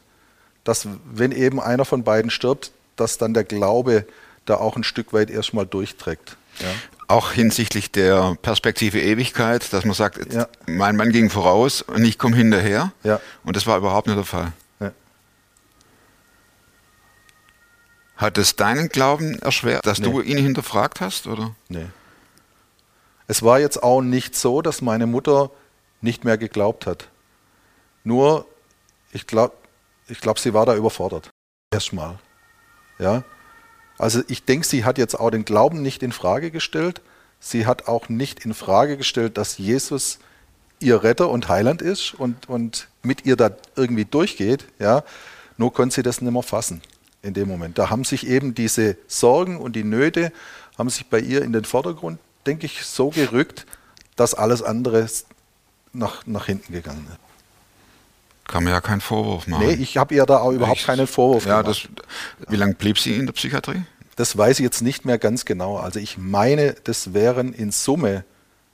dass 0.63 0.87
wenn 1.05 1.31
eben 1.31 1.61
einer 1.61 1.85
von 1.85 2.03
beiden 2.03 2.31
stirbt, 2.31 2.71
dass 2.95 3.17
dann 3.17 3.33
der 3.33 3.43
Glaube 3.43 4.05
da 4.45 4.55
auch 4.55 4.75
ein 4.75 4.83
Stück 4.83 5.13
weit 5.13 5.29
erstmal 5.29 5.65
durchträgt. 5.65 6.37
Ja. 6.59 6.67
Auch 7.07 7.31
hinsichtlich 7.31 7.91
der 7.91 8.35
Perspektive 8.41 8.99
Ewigkeit, 8.99 9.71
dass 9.73 9.85
man 9.85 9.93
sagt, 9.93 10.33
ja. 10.33 10.47
mein 10.65 10.95
Mann 10.95 11.11
ging 11.11 11.29
voraus 11.29 11.83
und 11.83 12.03
ich 12.03 12.17
komme 12.17 12.35
hinterher. 12.35 12.91
Ja. 13.03 13.19
Und 13.43 13.55
das 13.55 13.67
war 13.67 13.77
überhaupt 13.77 14.07
nicht 14.07 14.17
der 14.17 14.25
Fall. 14.25 14.53
Hat 18.17 18.37
es 18.37 18.55
deinen 18.55 18.89
Glauben 18.89 19.39
erschwert, 19.39 19.85
dass 19.85 19.99
nee. 19.99 20.05
du 20.05 20.21
ihn 20.21 20.37
hinterfragt 20.37 21.01
hast? 21.01 21.27
Oder? 21.27 21.53
Nee. 21.67 21.87
Es 23.27 23.43
war 23.43 23.59
jetzt 23.59 23.83
auch 23.83 24.01
nicht 24.01 24.35
so, 24.35 24.61
dass 24.61 24.81
meine 24.81 25.05
Mutter 25.05 25.51
nicht 26.01 26.23
mehr 26.23 26.37
geglaubt 26.37 26.85
hat. 26.85 27.09
Nur, 28.03 28.45
ich 29.11 29.27
glaube, 29.27 29.55
ich 30.07 30.21
glaub, 30.21 30.39
sie 30.39 30.53
war 30.53 30.65
da 30.65 30.75
überfordert. 30.75 31.29
Erstmal. 31.71 32.19
Ja? 32.99 33.23
Also 33.97 34.21
ich 34.27 34.45
denke, 34.45 34.65
sie 34.65 34.85
hat 34.85 34.97
jetzt 34.97 35.19
auch 35.19 35.31
den 35.31 35.43
Glauben 35.43 35.81
nicht 35.81 36.03
in 36.03 36.11
Frage 36.11 36.51
gestellt. 36.51 37.01
Sie 37.39 37.65
hat 37.65 37.87
auch 37.87 38.07
nicht 38.07 38.45
in 38.45 38.53
Frage 38.53 38.97
gestellt, 38.97 39.37
dass 39.37 39.57
Jesus 39.57 40.19
ihr 40.79 41.03
Retter 41.03 41.29
und 41.29 41.49
Heiland 41.49 41.81
ist 41.81 42.13
und, 42.13 42.47
und 42.47 42.87
mit 43.01 43.25
ihr 43.25 43.35
da 43.35 43.51
irgendwie 43.75 44.05
durchgeht. 44.05 44.65
Ja? 44.79 45.03
Nur 45.57 45.73
konnte 45.73 45.95
sie 45.95 46.03
das 46.03 46.21
nicht 46.21 46.31
mehr 46.31 46.43
fassen 46.43 46.81
in 47.25 47.33
dem 47.33 47.47
Moment. 47.47 47.77
Da 47.77 47.89
haben 47.89 48.03
sich 48.03 48.27
eben 48.27 48.55
diese 48.55 48.97
Sorgen 49.07 49.57
und 49.59 49.75
die 49.75 49.83
Nöte 49.83 50.31
haben 50.77 50.89
sich 50.89 51.07
bei 51.07 51.19
ihr 51.19 51.41
in 51.41 51.53
den 51.53 51.65
Vordergrund, 51.65 52.19
denke 52.45 52.65
ich, 52.65 52.85
so 52.85 53.09
gerückt, 53.09 53.65
dass 54.15 54.33
alles 54.33 54.61
andere 54.61 55.07
nach, 55.93 56.25
nach 56.25 56.45
hinten 56.45 56.73
gegangen 56.73 57.07
ist. 57.09 57.19
Kann 58.47 58.63
mir 58.63 58.71
ja 58.71 58.81
keinen 58.81 59.01
Vorwurf 59.01 59.47
machen. 59.47 59.65
Nee, 59.65 59.73
ich 59.73 59.97
habe 59.97 60.13
ihr 60.13 60.25
da 60.25 60.37
auch 60.37 60.51
überhaupt 60.51 60.79
ich, 60.79 60.85
keinen 60.85 61.07
Vorwurf 61.07 61.45
ja, 61.47 61.61
gemacht. 61.61 61.89
Das, 62.37 62.49
wie 62.51 62.55
lange 62.55 62.75
blieb 62.75 62.99
sie 62.99 63.15
in 63.15 63.25
der 63.25 63.33
Psychiatrie? 63.33 63.81
Das 64.15 64.37
weiß 64.37 64.59
ich 64.59 64.63
jetzt 64.63 64.81
nicht 64.81 65.03
mehr 65.03 65.17
ganz 65.17 65.45
genau. 65.45 65.77
Also 65.77 65.99
ich 65.99 66.17
meine, 66.17 66.75
das 66.83 67.13
wären 67.13 67.53
in 67.53 67.71
Summe 67.71 68.23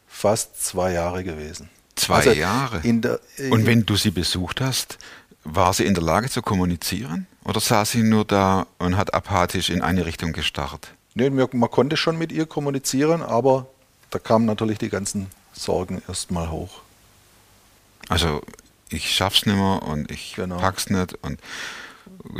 fast 0.07 0.63
zwei 0.63 0.91
Jahre 0.91 1.23
gewesen. 1.23 1.69
Zwei 1.95 2.15
also 2.15 2.31
Jahre? 2.31 2.81
Der, 2.83 3.19
äh, 3.37 3.49
Und 3.49 3.65
wenn 3.65 3.85
du 3.85 3.95
sie 3.95 4.11
besucht 4.11 4.59
hast, 4.59 4.97
war 5.43 5.73
sie 5.73 5.85
in 5.85 5.93
der 5.93 6.03
Lage 6.03 6.29
zu 6.29 6.41
kommunizieren? 6.41 7.27
Oder 7.43 7.59
saß 7.59 7.91
sie 7.91 8.03
nur 8.03 8.25
da 8.25 8.67
und 8.77 8.97
hat 8.97 9.13
apathisch 9.13 9.69
in 9.69 9.81
eine 9.81 10.05
Richtung 10.05 10.31
gestarrt? 10.31 10.89
Nee, 11.15 11.29
man 11.29 11.71
konnte 11.71 11.97
schon 11.97 12.17
mit 12.17 12.31
ihr 12.31 12.45
kommunizieren, 12.45 13.21
aber 13.21 13.67
da 14.11 14.19
kamen 14.19 14.45
natürlich 14.45 14.77
die 14.77 14.89
ganzen 14.89 15.27
Sorgen 15.53 16.01
erstmal 16.07 16.49
hoch. 16.51 16.81
Also 18.09 18.41
ich 18.89 19.13
schaff's 19.13 19.45
nicht 19.45 19.55
mehr 19.55 19.81
und 19.83 20.11
ich 20.11 20.33
genau. 20.35 20.57
pack's 20.57 20.89
nicht 20.89 21.15
und 21.21 21.39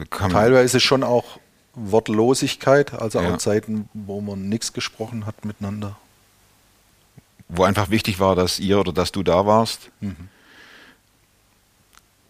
teilweise 0.10 0.80
schon 0.80 1.04
auch 1.04 1.40
Wortlosigkeit, 1.74 2.94
also 2.94 3.22
Ja. 3.22 3.34
auch 3.34 3.38
Zeiten, 3.38 3.90
wo 3.94 4.22
man 4.22 4.50
nichts 4.50 4.74
gesprochen 4.74 5.26
hat 5.26 5.46
miteinander. 5.46 5.98
Wo 7.48 7.64
einfach 7.64 7.90
wichtig 7.90 8.20
war, 8.20 8.36
dass 8.36 8.60
ihr 8.60 8.80
oder 8.80 8.94
dass 8.94 9.12
du 9.12 9.24
da 9.24 9.46
warst. 9.46 9.90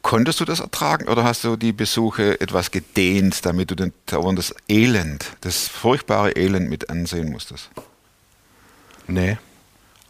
Konntest 0.01 0.39
du 0.39 0.45
das 0.45 0.59
ertragen 0.59 1.07
oder 1.07 1.23
hast 1.23 1.43
du 1.43 1.55
die 1.55 1.73
Besuche 1.73 2.41
etwas 2.41 2.71
gedehnt, 2.71 3.45
damit 3.45 3.69
du 3.69 3.75
den, 3.75 3.93
dauernd 4.07 4.39
das 4.39 4.55
Elend, 4.67 5.25
das 5.41 5.67
furchtbare 5.67 6.31
Elend 6.31 6.69
mit 6.69 6.89
ansehen 6.89 7.31
musstest? 7.31 7.69
Nee. 9.07 9.37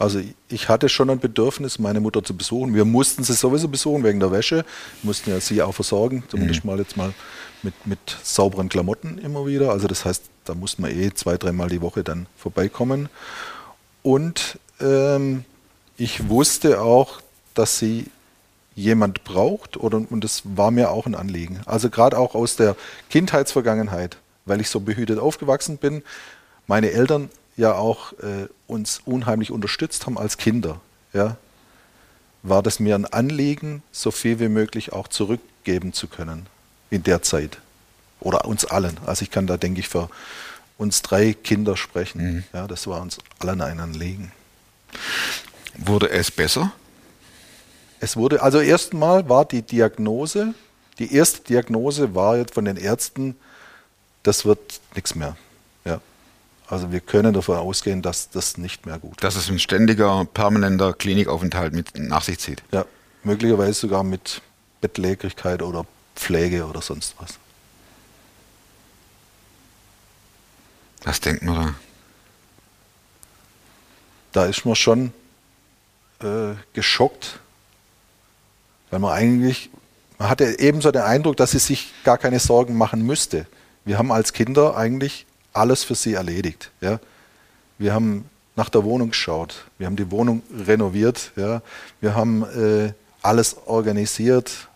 Also 0.02 0.20
ich 0.50 0.68
hatte 0.68 0.90
schon 0.90 1.10
ein 1.12 1.20
Bedürfnis, 1.20 1.78
meine 1.78 2.00
Mutter 2.00 2.24
zu 2.24 2.36
besuchen. 2.36 2.74
Wir 2.74 2.86
mussten 2.86 3.24
sie 3.24 3.34
sowieso 3.34 3.68
besuchen 3.68 4.04
wegen 4.04 4.20
der 4.20 4.32
Wäsche, 4.32 4.66
mussten 5.04 5.30
ja 5.30 5.40
sie 5.40 5.62
auch 5.62 5.74
versorgen, 5.74 6.24
zumindest 6.28 6.66
mal 6.66 6.80
jetzt 6.80 6.98
mal 6.98 7.14
mit, 7.62 7.86
mit 7.86 8.00
sauberen 8.24 8.68
Klamotten 8.68 9.20
immer 9.20 9.46
wieder. 9.46 9.72
Also 9.72 9.88
das 9.88 10.06
heißt, 10.06 10.24
da 10.46 10.56
mussten 10.56 10.84
wir 10.84 10.92
eh 10.92 11.14
zwei, 11.14 11.38
dreimal 11.38 11.70
die 11.70 11.82
Woche 11.82 12.04
dann 12.04 12.26
vorbeikommen. 12.36 13.10
Und 14.02 14.58
ähm, 14.80 15.46
ich 15.98 16.30
wusste 16.30 16.82
auch, 16.82 17.22
dass 17.54 17.78
sie 17.78 18.08
jemand 18.82 19.24
braucht 19.24 19.78
oder, 19.78 20.02
und 20.10 20.24
das 20.24 20.42
war 20.44 20.72
mir 20.72 20.92
auch 20.92 21.06
ein 21.06 21.16
Anliegen. 21.16 21.62
Also 21.66 21.90
gerade 21.90 22.18
auch 22.18 22.36
aus 22.36 22.56
der 22.56 22.76
Kindheitsvergangenheit, 23.10 24.18
weil 24.46 24.60
ich 24.62 24.70
so 24.70 24.80
behütet 24.80 25.20
aufgewachsen 25.20 25.78
bin, 25.78 26.04
meine 26.68 26.92
Eltern 26.92 27.30
ja 27.58 27.76
auch 27.76 28.14
äh, 28.14 28.48
uns 28.68 29.02
unheimlich 29.06 29.52
unterstützt 29.52 30.06
haben 30.06 30.18
als 30.18 30.38
Kinder, 30.38 30.82
ja, 31.14 31.38
war 32.44 32.64
das 32.64 32.80
mir 32.80 32.96
ein 32.96 33.06
Anliegen, 33.06 33.84
so 33.92 34.12
viel 34.12 34.40
wie 34.40 34.50
möglich 34.50 34.94
auch 34.94 35.08
zurückgeben 35.08 35.94
zu 35.94 36.08
können 36.08 36.48
in 36.90 37.04
der 37.04 37.22
Zeit. 37.22 37.60
Oder 38.20 38.46
uns 38.46 38.66
allen. 38.66 38.98
Also 39.06 39.24
ich 39.24 39.32
kann 39.32 39.48
da, 39.48 39.58
denke 39.58 39.80
ich, 39.80 39.90
für 39.90 40.10
uns 40.78 41.02
drei 41.02 41.34
Kinder 41.34 41.78
sprechen. 41.78 42.46
Ja, 42.54 42.68
das 42.68 42.88
war 42.88 43.02
uns 43.02 43.20
allen 43.40 43.62
ein 43.62 43.80
Anliegen. 43.80 44.32
Wurde 45.78 46.10
es 46.10 46.32
besser? 46.32 46.72
Es 48.02 48.18
wurde, 48.18 48.42
also 48.42 48.60
erstmal 48.60 49.30
war 49.30 49.46
die 49.46 49.62
Diagnose, 49.62 50.56
die 50.98 51.14
erste 51.14 51.44
Diagnose 51.44 52.16
war 52.16 52.36
jetzt 52.36 52.56
von 52.56 52.66
den 52.66 52.76
Ärzten, 52.76 53.36
das 54.24 54.44
wird 54.44 54.82
nichts 54.96 55.14
mehr. 55.14 55.38
Ja. 55.86 56.02
Also 56.68 56.92
wir 56.92 57.00
können 57.00 57.32
davon 57.32 57.58
ausgehen, 57.58 58.02
dass 58.02 58.32
das 58.32 58.58
nicht 58.58 58.88
mehr 58.88 58.98
gut 58.98 59.24
Dass 59.24 59.36
es 59.36 59.50
ein 59.50 59.60
ständiger, 59.60 60.26
permanenter 60.26 60.94
Klinikaufenthalt 60.94 61.74
mit 61.74 61.96
nach 61.96 62.24
sich 62.24 62.40
zieht. 62.40 62.64
Ja, 62.72 62.86
möglicherweise 63.24 63.74
sogar 63.74 64.04
mit 64.04 64.42
Bettlägerigkeit 64.82 65.62
oder 65.62 65.86
Pflege 66.16 66.66
oder 66.66 66.82
sonst 66.82 67.14
was. 67.20 67.38
Was 71.04 71.20
denkt 71.20 71.44
man 71.44 71.56
da? 71.56 71.76
Da 74.32 74.46
ist 74.48 74.66
man 74.66 74.76
schon 74.76 75.14
äh, 76.24 76.56
geschockt, 76.74 77.41
weil 78.92 79.00
man 79.00 79.12
eigentlich, 79.12 79.70
man 80.20 80.30
hatte 80.30 80.60
ebenso 80.60 80.92
den 80.92 81.02
Eindruck, 81.02 81.38
dass 81.38 81.52
sie 81.52 81.60
sich 81.60 81.94
gar 82.04 82.18
keine 82.18 82.40
Sorgen 82.40 82.78
machen 82.78 83.04
müsste. 83.06 83.48
Wir 83.86 83.98
haben 83.98 84.12
als 84.12 84.34
Kinder 84.34 84.78
eigentlich 84.78 85.26
alles 85.54 85.84
für 85.84 85.96
sie 85.96 86.14
erledigt. 86.14 86.70
Ja? 86.82 87.00
Wir 87.80 87.94
haben 87.94 88.26
nach 88.56 88.70
der 88.70 88.84
Wohnung 88.84 89.10
geschaut, 89.10 89.66
wir 89.78 89.88
haben 89.88 89.96
die 89.96 90.12
Wohnung 90.12 90.44
renoviert, 90.68 91.32
ja? 91.36 91.62
wir 92.00 92.14
haben 92.16 92.44
äh, 92.44 92.94
alles 93.24 93.56
organisiert. 93.66 94.68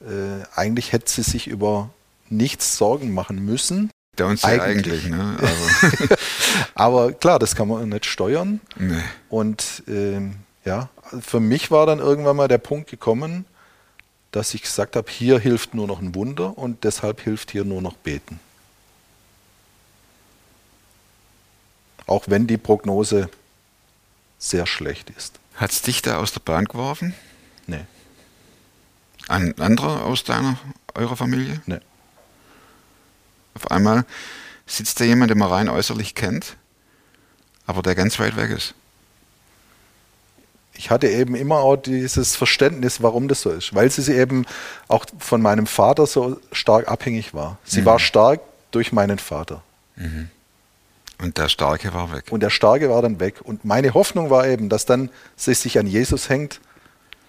Äh, 0.00 0.46
eigentlich 0.54 0.92
hätte 0.92 1.10
sie 1.10 1.22
sich 1.22 1.46
über 1.46 1.90
nichts 2.30 2.78
Sorgen 2.78 3.12
machen 3.12 3.44
müssen. 3.44 3.90
Der 4.16 4.26
uns 4.26 4.42
ja 4.42 4.50
Eigentlich. 4.50 5.04
eigentlich, 5.06 5.08
ne? 5.08 5.36
Also, 5.40 6.14
Aber 6.74 7.12
klar, 7.12 7.38
das 7.38 7.54
kann 7.54 7.68
man 7.68 7.88
nicht 7.88 8.06
steuern. 8.06 8.60
nee. 8.76 9.00
Und 9.28 9.82
ähm, 9.88 10.36
ja, 10.64 10.88
für 11.20 11.40
mich 11.40 11.70
war 11.70 11.86
dann 11.86 11.98
irgendwann 11.98 12.36
mal 12.36 12.48
der 12.48 12.58
Punkt 12.58 12.90
gekommen, 12.90 13.44
dass 14.32 14.54
ich 14.54 14.62
gesagt 14.62 14.94
habe, 14.96 15.10
hier 15.10 15.38
hilft 15.38 15.74
nur 15.74 15.86
noch 15.86 16.00
ein 16.00 16.14
Wunder 16.14 16.56
und 16.56 16.84
deshalb 16.84 17.20
hilft 17.20 17.50
hier 17.50 17.64
nur 17.64 17.82
noch 17.82 17.94
beten. 17.94 18.38
Auch 22.06 22.24
wenn 22.26 22.46
die 22.46 22.56
Prognose 22.58 23.28
sehr 24.38 24.66
schlecht 24.66 25.10
ist. 25.10 25.38
Hat 25.56 25.70
es 25.70 25.82
dich 25.82 26.02
da 26.02 26.18
aus 26.18 26.32
der 26.32 26.40
Bahn 26.40 26.64
geworfen? 26.64 27.14
Nee, 27.66 27.84
Ein 29.28 29.56
anderer 29.60 30.04
aus 30.04 30.24
deiner, 30.24 30.58
eurer 30.94 31.16
Familie? 31.16 31.60
nee. 31.66 31.78
Auf 33.54 33.70
einmal 33.70 34.04
sitzt 34.66 35.00
da 35.00 35.04
jemand, 35.04 35.30
den 35.30 35.38
man 35.38 35.48
rein 35.50 35.68
äußerlich 35.68 36.14
kennt, 36.14 36.56
aber 37.66 37.82
der 37.82 37.94
ganz 37.94 38.18
weit 38.18 38.36
weg 38.36 38.50
ist. 38.50 38.74
Ich 40.80 40.88
hatte 40.88 41.08
eben 41.08 41.34
immer 41.34 41.58
auch 41.58 41.76
dieses 41.76 42.36
Verständnis, 42.36 43.02
warum 43.02 43.28
das 43.28 43.42
so 43.42 43.50
ist, 43.50 43.74
weil 43.74 43.90
sie 43.90 44.14
eben 44.14 44.46
auch 44.88 45.04
von 45.18 45.42
meinem 45.42 45.66
Vater 45.66 46.06
so 46.06 46.40
stark 46.52 46.88
abhängig 46.88 47.34
war. 47.34 47.58
Sie 47.64 47.84
war 47.84 47.98
stark 47.98 48.40
durch 48.70 48.90
meinen 48.90 49.18
Vater. 49.18 49.62
Und 51.18 51.36
der 51.36 51.50
Starke 51.50 51.92
war 51.92 52.10
weg. 52.14 52.24
Und 52.30 52.40
der 52.40 52.48
Starke 52.48 52.88
war 52.88 53.02
dann 53.02 53.20
weg. 53.20 53.42
Und 53.44 53.62
meine 53.62 53.92
Hoffnung 53.92 54.30
war 54.30 54.46
eben, 54.46 54.70
dass 54.70 54.86
dann 54.86 55.10
sie 55.36 55.52
sich 55.52 55.78
an 55.78 55.86
Jesus 55.86 56.30
hängt 56.30 56.62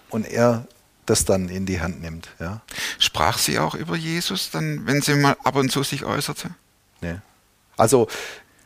und 0.08 0.26
er 0.26 0.66
das 1.04 1.26
dann 1.26 1.50
in 1.50 1.66
die 1.66 1.82
Hand 1.82 2.00
nimmt. 2.00 2.30
Ja? 2.40 2.62
Sprach 2.98 3.36
sie 3.36 3.58
auch 3.58 3.74
über 3.74 3.96
Jesus, 3.96 4.50
dann, 4.50 4.86
wenn 4.86 5.02
sie 5.02 5.14
mal 5.14 5.36
ab 5.44 5.56
und 5.56 5.70
zu 5.70 5.82
sich 5.82 6.06
äußerte? 6.06 6.48
Nee. 7.02 7.16
Also 7.76 8.08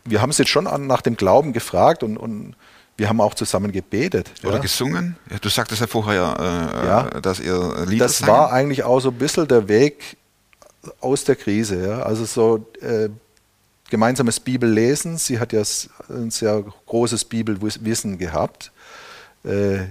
wir 0.04 0.22
haben 0.22 0.30
sie 0.30 0.44
jetzt 0.44 0.50
schon 0.50 0.68
nach 0.86 1.02
dem 1.02 1.16
Glauben 1.16 1.52
gefragt 1.52 2.04
und, 2.04 2.16
und 2.16 2.54
wir 2.96 3.08
haben 3.08 3.20
auch 3.20 3.34
zusammen 3.34 3.72
gebetet. 3.72 4.30
Oder 4.42 4.54
ja? 4.54 4.58
gesungen? 4.60 5.16
Du 5.40 5.48
sagtest 5.48 5.80
ja 5.80 5.86
vorher, 5.86 7.10
äh, 7.12 7.18
äh, 7.18 7.20
dass 7.20 7.40
ihr 7.40 7.84
Lieder 7.86 8.06
Das 8.06 8.18
sangen. 8.18 8.32
war 8.32 8.52
eigentlich 8.52 8.84
auch 8.84 9.00
so 9.00 9.10
ein 9.10 9.18
bisschen 9.18 9.46
der 9.46 9.68
Weg 9.68 10.16
aus 11.00 11.24
der 11.24 11.36
Krise. 11.36 12.04
Also 12.04 12.24
so 12.24 12.66
äh, 12.80 13.08
gemeinsames 13.90 14.40
Bibellesen. 14.40 15.18
Sie 15.18 15.38
hat 15.38 15.52
ja 15.52 15.62
ein 16.08 16.30
sehr 16.30 16.64
großes 16.86 17.24
Bibelwissen 17.26 18.18
gehabt. 18.18 18.72
Äh, 19.44 19.86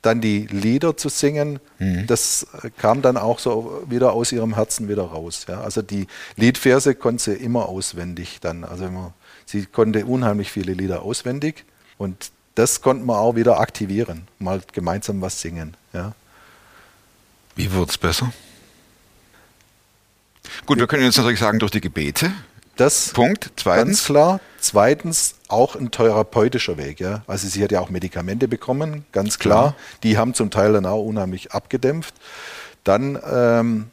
dann 0.00 0.20
die 0.20 0.48
Lieder 0.48 0.96
zu 0.96 1.08
singen, 1.08 1.60
das 2.08 2.44
äh, 2.60 2.70
kam 2.76 3.02
dann 3.02 3.16
auch 3.16 3.38
so 3.38 3.84
wieder 3.88 4.14
aus 4.14 4.32
ihrem 4.32 4.54
Herzen 4.54 4.88
wieder 4.88 5.04
raus. 5.04 5.46
Ja? 5.48 5.60
Also 5.60 5.80
die 5.80 6.08
Liedverse 6.34 6.96
konnte 6.96 7.22
sie 7.22 7.34
immer 7.34 7.68
auswendig 7.68 8.40
dann. 8.40 8.64
Also 8.64 8.86
immer, 8.86 9.12
sie 9.46 9.64
konnte 9.66 10.04
unheimlich 10.04 10.50
viele 10.50 10.72
Lieder 10.72 11.02
auswendig 11.02 11.64
und 11.98 12.30
das 12.54 12.82
konnten 12.82 13.06
wir 13.06 13.18
auch 13.18 13.34
wieder 13.34 13.60
aktivieren, 13.60 14.28
mal 14.38 14.60
gemeinsam 14.72 15.20
was 15.20 15.40
singen. 15.40 15.76
Ja? 15.92 16.12
Wie 17.56 17.72
wird 17.72 17.90
es 17.90 17.98
besser? 17.98 18.32
Gut, 20.66 20.78
wir 20.78 20.86
können 20.86 21.04
jetzt 21.04 21.16
natürlich 21.16 21.40
sagen, 21.40 21.58
durch 21.58 21.72
die 21.72 21.80
Gebete. 21.80 22.32
Das 22.76 23.10
Punkt. 23.10 23.44
Ganz 23.44 23.62
Zweitens. 23.62 24.04
klar. 24.04 24.40
Zweitens 24.60 25.34
auch 25.48 25.76
ein 25.76 25.90
therapeutischer 25.90 26.76
Weg. 26.78 27.00
Ja? 27.00 27.22
Also 27.26 27.48
sie 27.48 27.62
hat 27.62 27.72
ja 27.72 27.80
auch 27.80 27.90
Medikamente 27.90 28.48
bekommen, 28.48 29.04
ganz 29.12 29.38
klar. 29.38 29.74
Die 30.02 30.16
haben 30.16 30.34
zum 30.34 30.50
Teil 30.50 30.72
dann 30.72 30.86
auch 30.86 31.02
unheimlich 31.02 31.52
abgedämpft. 31.52 32.14
Dann 32.84 33.18
ähm, 33.30 33.90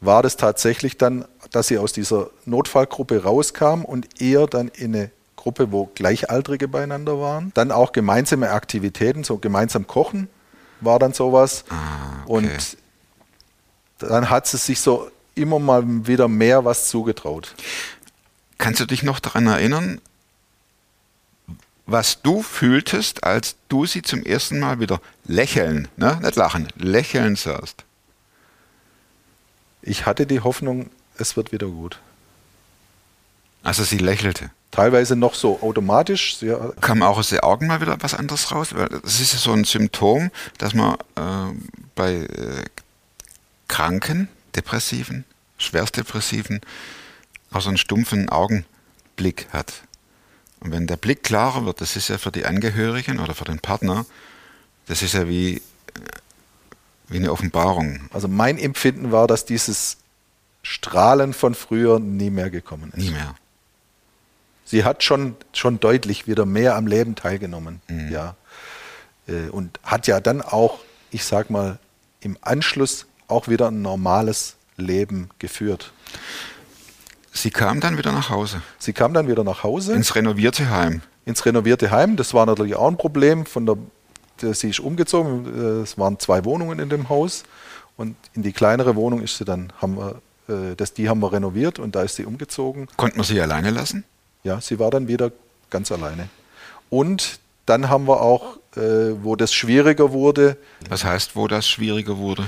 war 0.00 0.22
das 0.22 0.36
tatsächlich 0.36 0.98
dann, 0.98 1.24
dass 1.50 1.68
sie 1.68 1.78
aus 1.78 1.92
dieser 1.92 2.30
Notfallgruppe 2.44 3.22
rauskam 3.22 3.84
und 3.84 4.20
eher 4.20 4.46
dann 4.46 4.68
in 4.68 4.94
eine 4.94 5.10
Gruppe, 5.42 5.72
wo 5.72 5.86
Gleichaltrige 5.96 6.68
beieinander 6.68 7.18
waren. 7.18 7.50
Dann 7.54 7.72
auch 7.72 7.90
gemeinsame 7.90 8.50
Aktivitäten, 8.50 9.24
so 9.24 9.38
gemeinsam 9.38 9.88
kochen 9.88 10.28
war 10.80 11.00
dann 11.00 11.12
sowas. 11.12 11.64
Ah, 11.68 12.22
okay. 12.26 12.46
Und 12.46 12.76
dann 13.98 14.30
hat 14.30 14.46
sie 14.46 14.56
sich 14.56 14.80
so 14.80 15.10
immer 15.34 15.58
mal 15.58 15.82
wieder 16.06 16.28
mehr 16.28 16.64
was 16.64 16.88
zugetraut. 16.88 17.54
Kannst 18.58 18.80
du 18.80 18.86
dich 18.86 19.02
noch 19.02 19.18
daran 19.18 19.48
erinnern, 19.48 20.00
was 21.86 22.22
du 22.22 22.42
fühltest, 22.42 23.24
als 23.24 23.56
du 23.68 23.84
sie 23.84 24.02
zum 24.02 24.22
ersten 24.22 24.60
Mal 24.60 24.78
wieder 24.78 25.00
lächeln, 25.24 25.88
ne? 25.96 26.20
nicht 26.22 26.36
lachen, 26.36 26.68
lächeln 26.76 27.34
sahst? 27.34 27.84
Ich 29.82 30.06
hatte 30.06 30.24
die 30.26 30.40
Hoffnung, 30.40 30.90
es 31.18 31.36
wird 31.36 31.50
wieder 31.50 31.66
gut. 31.66 31.98
Also 33.64 33.82
sie 33.82 33.98
lächelte. 33.98 34.50
Teilweise 34.72 35.16
noch 35.16 35.34
so 35.34 35.60
automatisch. 35.60 36.38
Sie, 36.38 36.52
Kam 36.80 37.02
auch 37.02 37.18
aus 37.18 37.28
den 37.28 37.40
Augen 37.40 37.66
mal 37.66 37.82
wieder 37.82 37.96
was 38.00 38.14
anderes 38.14 38.50
raus? 38.50 38.74
Weil 38.74 38.88
das 38.88 39.20
ist 39.20 39.34
ja 39.34 39.38
so 39.38 39.52
ein 39.52 39.64
Symptom, 39.64 40.30
dass 40.56 40.72
man 40.72 40.94
äh, 41.14 41.54
bei 41.94 42.12
äh, 42.14 42.64
Kranken, 43.68 44.28
Depressiven, 44.56 45.24
Schwerstdepressiven 45.58 46.62
auch 47.52 47.60
so 47.60 47.68
einen 47.68 47.76
stumpfen 47.76 48.30
Augenblick 48.30 49.46
hat. 49.52 49.82
Und 50.60 50.72
wenn 50.72 50.86
der 50.86 50.96
Blick 50.96 51.22
klarer 51.22 51.66
wird, 51.66 51.82
das 51.82 51.94
ist 51.96 52.08
ja 52.08 52.16
für 52.16 52.32
die 52.32 52.46
Angehörigen 52.46 53.20
oder 53.20 53.34
für 53.34 53.44
den 53.44 53.58
Partner, 53.58 54.06
das 54.86 55.02
ist 55.02 55.12
ja 55.12 55.28
wie, 55.28 55.56
äh, 55.56 55.60
wie 57.08 57.18
eine 57.18 57.30
Offenbarung. 57.30 58.08
also 58.10 58.26
mein 58.26 58.56
Empfinden 58.56 59.12
war, 59.12 59.26
dass 59.26 59.44
dieses 59.44 59.98
Strahlen 60.62 61.34
von 61.34 61.54
früher 61.54 62.00
nie 62.00 62.30
mehr 62.30 62.48
gekommen 62.48 62.90
ist. 62.96 62.98
Nie 62.98 63.10
mehr. 63.10 63.34
Sie 64.72 64.84
hat 64.86 65.02
schon, 65.02 65.36
schon 65.52 65.80
deutlich 65.80 66.26
wieder 66.26 66.46
mehr 66.46 66.76
am 66.76 66.86
Leben 66.86 67.14
teilgenommen. 67.14 67.82
Ja. 68.10 68.36
Äh, 69.28 69.50
Und 69.50 69.78
hat 69.84 70.06
ja 70.06 70.18
dann 70.18 70.40
auch, 70.40 70.78
ich 71.10 71.26
sag 71.26 71.50
mal, 71.50 71.78
im 72.20 72.38
Anschluss 72.40 73.04
auch 73.28 73.48
wieder 73.48 73.68
ein 73.70 73.82
normales 73.82 74.56
Leben 74.78 75.28
geführt. 75.38 75.92
Sie 77.34 77.50
kam 77.50 77.80
dann 77.80 77.98
wieder 77.98 78.12
nach 78.12 78.30
Hause. 78.30 78.62
Sie 78.78 78.94
kam 78.94 79.12
dann 79.12 79.28
wieder 79.28 79.44
nach 79.44 79.62
Hause 79.62 79.92
Ins 79.92 80.14
renovierte 80.14 80.70
Heim. 80.70 81.02
ins 81.26 81.44
renovierte 81.44 81.90
Heim. 81.90 82.16
Das 82.16 82.32
war 82.32 82.46
natürlich 82.46 82.74
auch 82.74 82.88
ein 82.88 82.96
Problem. 82.96 83.44
Von 83.44 83.66
der, 83.66 83.76
sie 84.54 84.70
ist 84.70 84.80
umgezogen. 84.80 85.80
Äh, 85.80 85.82
Es 85.82 85.98
waren 85.98 86.18
zwei 86.18 86.46
Wohnungen 86.46 86.78
in 86.78 86.88
dem 86.88 87.10
Haus. 87.10 87.42
Und 87.98 88.16
in 88.32 88.42
die 88.42 88.52
kleinere 88.54 88.96
Wohnung 88.96 89.20
ist 89.20 89.36
sie 89.36 89.44
dann, 89.44 89.70
haben 89.82 89.98
wir, 89.98 90.22
äh, 90.48 90.74
das, 90.76 90.94
die 90.94 91.10
haben 91.10 91.20
wir 91.20 91.30
renoviert 91.30 91.78
und 91.78 91.94
da 91.94 92.02
ist 92.04 92.16
sie 92.16 92.24
umgezogen. 92.24 92.88
Konnte 92.96 93.18
man 93.18 93.26
sie 93.26 93.38
alleine 93.38 93.68
lassen? 93.68 94.04
Ja, 94.44 94.60
sie 94.60 94.78
war 94.78 94.90
dann 94.90 95.08
wieder 95.08 95.30
ganz 95.70 95.92
alleine. 95.92 96.28
Und 96.90 97.38
dann 97.66 97.88
haben 97.88 98.06
wir 98.08 98.20
auch, 98.20 98.56
äh, 98.76 99.22
wo 99.22 99.36
das 99.36 99.54
schwieriger 99.54 100.12
wurde, 100.12 100.56
Was 100.88 101.04
heißt, 101.04 101.36
wo 101.36 101.46
das 101.48 101.68
schwieriger 101.68 102.18
wurde? 102.18 102.44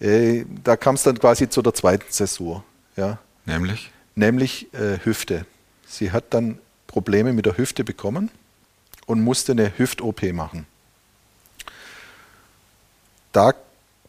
äh, 0.00 0.44
da 0.64 0.76
kam 0.76 0.96
es 0.96 1.02
dann 1.04 1.18
quasi 1.18 1.48
zu 1.48 1.62
der 1.62 1.74
zweiten 1.74 2.10
Zäsur. 2.10 2.64
Ja? 2.96 3.18
Nämlich? 3.46 3.90
Nämlich 4.14 4.72
äh, 4.74 4.98
Hüfte. 5.04 5.46
Sie 5.86 6.10
hat 6.10 6.24
dann 6.34 6.58
Probleme 6.88 7.32
mit 7.32 7.46
der 7.46 7.56
Hüfte 7.56 7.84
bekommen 7.84 8.30
und 9.06 9.22
musste 9.22 9.52
eine 9.52 9.78
Hüft-OP 9.78 10.32
machen. 10.32 10.66
Da 13.32 13.54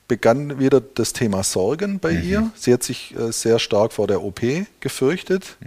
begann 0.07 0.59
wieder 0.59 0.81
das 0.81 1.13
Thema 1.13 1.43
Sorgen 1.43 1.99
bei 1.99 2.11
ihr. 2.11 2.51
Sie 2.55 2.73
hat 2.73 2.81
sich 2.83 3.15
äh, 3.15 3.31
sehr 3.31 3.59
stark 3.59 3.93
vor 3.93 4.07
der 4.07 4.23
OP 4.23 4.41
gefürchtet. 4.79 5.57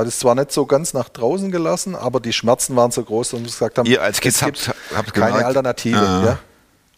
Hat 0.00 0.06
es 0.08 0.18
zwar 0.18 0.34
nicht 0.34 0.52
so 0.52 0.66
ganz 0.66 0.92
nach 0.94 1.08
draußen 1.08 1.50
gelassen, 1.50 1.94
aber 1.94 2.20
die 2.20 2.32
Schmerzen 2.32 2.74
waren 2.76 2.90
so 2.90 3.02
groß, 3.02 3.30
dass 3.30 3.40
wir 3.40 3.44
gesagt 3.44 3.78
haben, 3.78 3.86
Ihr 3.86 4.02
als 4.02 4.20
Kids 4.20 4.42
habt- 4.42 4.68
habt 4.94 5.14
keine 5.14 5.26
gemerkt- 5.32 5.44
Alternative. 5.46 5.98
Ah. 5.98 6.24
Ja. 6.24 6.38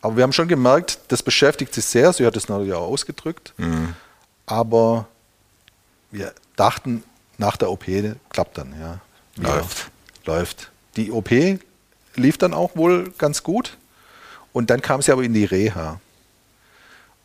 Aber 0.00 0.16
wir 0.16 0.23
haben 0.25 0.32
schon 0.32 0.49
gemerkt, 0.49 0.99
das 1.09 1.23
beschäftigt 1.23 1.73
sie 1.75 1.80
sehr. 1.80 2.12
Sie 2.12 2.26
hat 2.26 2.37
es 2.37 2.49
natürlich 2.49 2.73
auch 2.73 2.88
ausgedrückt. 2.88 3.54
Aber 4.47 5.06
wir 6.11 6.32
dachten, 6.56 7.04
nach 7.38 7.56
der 7.56 7.71
OP 7.71 7.85
klappt 8.30 8.59
dann. 8.59 8.75
Ja. 8.80 9.00
Läuft. 9.37 9.90
Läuft. 10.25 10.71
Die 10.97 11.11
OP 11.12 11.59
lief 12.16 12.37
dann 12.38 12.52
auch 12.52 12.76
wohl 12.76 13.12
ganz 13.18 13.42
gut. 13.42 13.76
Und 14.52 14.71
dann 14.71 14.82
kam 14.82 15.00
sie 15.02 15.12
aber 15.12 15.23
in 15.23 15.32
die 15.32 15.44
Reha. 15.44 16.00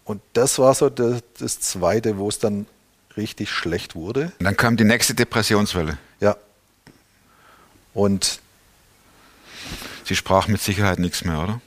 Und 0.05 0.21
das 0.33 0.57
war 0.59 0.73
so 0.73 0.89
das, 0.89 1.21
das 1.39 1.59
Zweite, 1.59 2.17
wo 2.17 2.29
es 2.29 2.39
dann 2.39 2.65
richtig 3.17 3.49
schlecht 3.51 3.95
wurde. 3.95 4.31
Und 4.39 4.45
dann 4.45 4.55
kam 4.57 4.77
die 4.77 4.83
nächste 4.83 5.13
Depressionswelle. 5.13 5.97
Ja. 6.19 6.35
Und 7.93 8.39
Sie 10.03 10.15
sprach 10.15 10.47
mit 10.47 10.61
Sicherheit 10.61 10.99
nichts 10.99 11.25
mehr, 11.25 11.39
oder? 11.43 11.61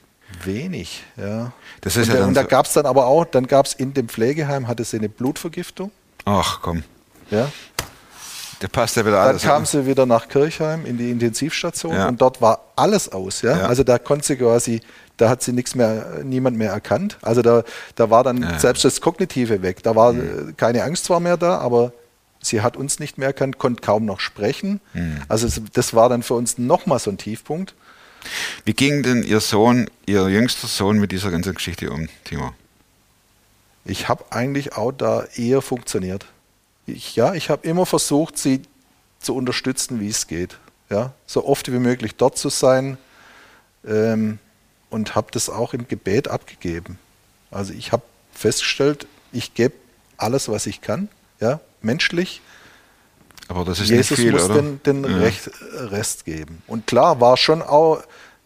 wenig, 0.44 1.02
ja. 1.16 1.52
Das 1.80 1.96
ist 1.96 2.04
und 2.06 2.08
ja 2.08 2.14
da, 2.14 2.20
dann 2.20 2.28
und 2.28 2.34
da 2.34 2.42
so- 2.42 2.46
gab 2.48 2.64
es 2.66 2.72
dann 2.72 2.86
aber 2.86 3.06
auch, 3.06 3.24
dann 3.24 3.46
gab 3.48 3.66
es 3.66 3.74
in 3.74 3.92
dem 3.94 4.08
Pflegeheim, 4.08 4.68
hatte 4.68 4.84
sie 4.84 4.96
eine 4.98 5.08
Blutvergiftung. 5.08 5.90
Ach 6.24 6.60
komm, 6.62 6.84
Ja. 7.32 7.50
Der 8.62 8.68
passt 8.68 8.96
ja 8.96 9.04
wieder 9.04 9.16
Dann 9.16 9.28
alles. 9.28 9.42
kam 9.42 9.64
sie 9.66 9.86
wieder 9.86 10.06
nach 10.06 10.28
Kirchheim 10.28 10.84
in 10.86 10.98
die 10.98 11.10
Intensivstation 11.10 11.94
Ja. 11.94 12.08
und 12.08 12.20
dort 12.20 12.40
war 12.40 12.60
alles 12.76 13.10
aus. 13.10 13.42
Ja? 13.42 13.58
Ja. 13.58 13.66
Also 13.66 13.84
da 13.84 13.98
konnte 13.98 14.26
sie 14.26 14.36
quasi, 14.36 14.80
da 15.16 15.28
hat 15.28 15.42
sie 15.42 15.52
nichts 15.52 15.74
mehr, 15.74 16.20
niemand 16.24 16.56
mehr 16.58 16.70
erkannt. 16.72 17.18
Also 17.22 17.42
da, 17.42 17.64
da 17.94 18.10
war 18.10 18.24
dann 18.24 18.42
Ja. 18.42 18.58
selbst 18.58 18.84
das 18.84 19.00
Kognitive 19.00 19.62
weg. 19.62 19.82
Da 19.82 19.96
war 19.96 20.14
äh, 20.14 20.52
keine 20.56 20.82
Angst 20.84 21.04
zwar 21.06 21.20
mehr 21.20 21.36
da, 21.36 21.58
aber 21.58 21.92
sie 22.42 22.60
hat 22.62 22.76
uns 22.76 22.98
nicht 23.00 23.18
mehr 23.18 23.28
erkannt, 23.28 23.58
konnte 23.58 23.80
kaum 23.82 24.04
noch 24.04 24.20
sprechen. 24.20 24.80
Mhm. 24.94 25.22
Also 25.28 25.48
das 25.72 25.94
war 25.94 26.08
dann 26.08 26.22
für 26.22 26.34
uns 26.34 26.58
nochmal 26.58 26.98
so 26.98 27.10
ein 27.10 27.18
Tiefpunkt. 27.18 27.74
Wie 28.66 28.74
ging 28.74 29.02
denn 29.02 29.22
Ihr 29.22 29.40
Sohn, 29.40 29.88
Ihr 30.04 30.28
jüngster 30.28 30.66
Sohn 30.68 30.98
mit 30.98 31.10
dieser 31.12 31.30
ganzen 31.30 31.54
Geschichte 31.54 31.90
um, 31.90 32.08
Timo? 32.24 32.52
Ich 33.86 34.08
habe 34.08 34.24
eigentlich 34.30 34.74
auch 34.76 34.92
da 34.92 35.24
eher 35.36 35.62
funktioniert. 35.62 36.26
Ich, 36.92 37.16
ja, 37.16 37.34
ich 37.34 37.50
habe 37.50 37.66
immer 37.66 37.86
versucht, 37.86 38.38
sie 38.38 38.62
zu 39.18 39.34
unterstützen, 39.34 40.00
wie 40.00 40.08
es 40.08 40.26
geht. 40.26 40.58
Ja, 40.88 41.12
so 41.26 41.46
oft 41.46 41.70
wie 41.70 41.78
möglich 41.78 42.16
dort 42.16 42.36
zu 42.36 42.48
sein 42.48 42.98
ähm, 43.86 44.38
und 44.90 45.14
habe 45.14 45.28
das 45.30 45.48
auch 45.48 45.72
im 45.72 45.86
Gebet 45.86 46.26
abgegeben. 46.28 46.98
Also 47.50 47.72
ich 47.72 47.92
habe 47.92 48.02
festgestellt, 48.32 49.06
ich 49.30 49.54
gebe 49.54 49.74
alles, 50.16 50.48
was 50.48 50.66
ich 50.66 50.80
kann, 50.80 51.08
ja, 51.40 51.60
menschlich. 51.80 52.40
Aber 53.48 53.64
das 53.64 53.80
ist 53.80 53.90
Jesus 53.90 54.10
nicht 54.10 54.20
viel, 54.20 54.32
muss 54.32 54.44
oder? 54.44 54.54
den, 54.54 54.82
den 54.82 55.04
Ja. 55.04 55.18
Recht, 55.18 55.50
Rest 55.74 56.24
geben. 56.24 56.62
Und 56.66 56.86
klar 56.86 57.20
war 57.20 57.36
schon 57.36 57.62
auch, 57.62 58.02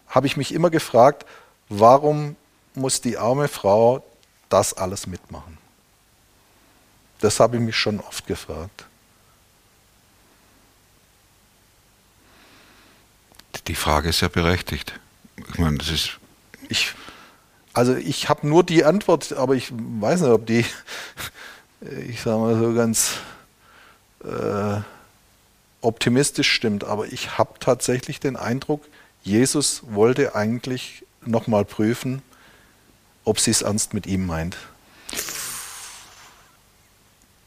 habe 0.07 0.27
ich 0.27 0.37
mich 0.37 0.53
immer 0.53 0.69
gefragt, 0.69 1.25
warum 1.69 2.35
muss 2.75 3.01
die 3.01 3.17
arme 3.17 3.47
Frau 3.47 4.03
das 4.49 4.73
alles 4.73 5.07
mitmachen? 5.07 5.57
Das 7.19 7.39
habe 7.39 7.57
ich 7.57 7.61
mich 7.61 7.75
schon 7.75 7.99
oft 7.99 8.27
gefragt. 8.27 8.85
Die 13.67 13.75
Frage 13.75 14.09
ist 14.09 14.21
ja 14.21 14.27
berechtigt. 14.27 14.99
Ich 15.49 15.57
meine, 15.57 15.77
das 15.77 15.89
ist. 15.89 16.19
Ich, 16.69 16.93
also 17.73 17.95
ich 17.95 18.29
habe 18.29 18.47
nur 18.47 18.63
die 18.63 18.83
Antwort, 18.83 19.33
aber 19.33 19.55
ich 19.55 19.71
weiß 19.71 20.21
nicht, 20.21 20.29
ob 20.29 20.45
die, 20.45 20.65
ich 22.07 22.21
sage 22.21 22.37
mal 22.37 22.57
so 22.59 22.73
ganz 22.73 23.17
äh, 24.23 24.81
optimistisch 25.81 26.51
stimmt. 26.51 26.83
Aber 26.83 27.07
ich 27.07 27.37
habe 27.37 27.59
tatsächlich 27.59 28.19
den 28.19 28.35
Eindruck, 28.35 28.83
Jesus 29.23 29.81
wollte 29.87 30.35
eigentlich 30.35 31.03
nochmal 31.25 31.65
prüfen, 31.65 32.21
ob 33.23 33.39
sie 33.39 33.51
es 33.51 33.63
ernst 33.63 33.93
mit 33.93 34.05
ihm 34.05 34.25
meint. 34.25 34.57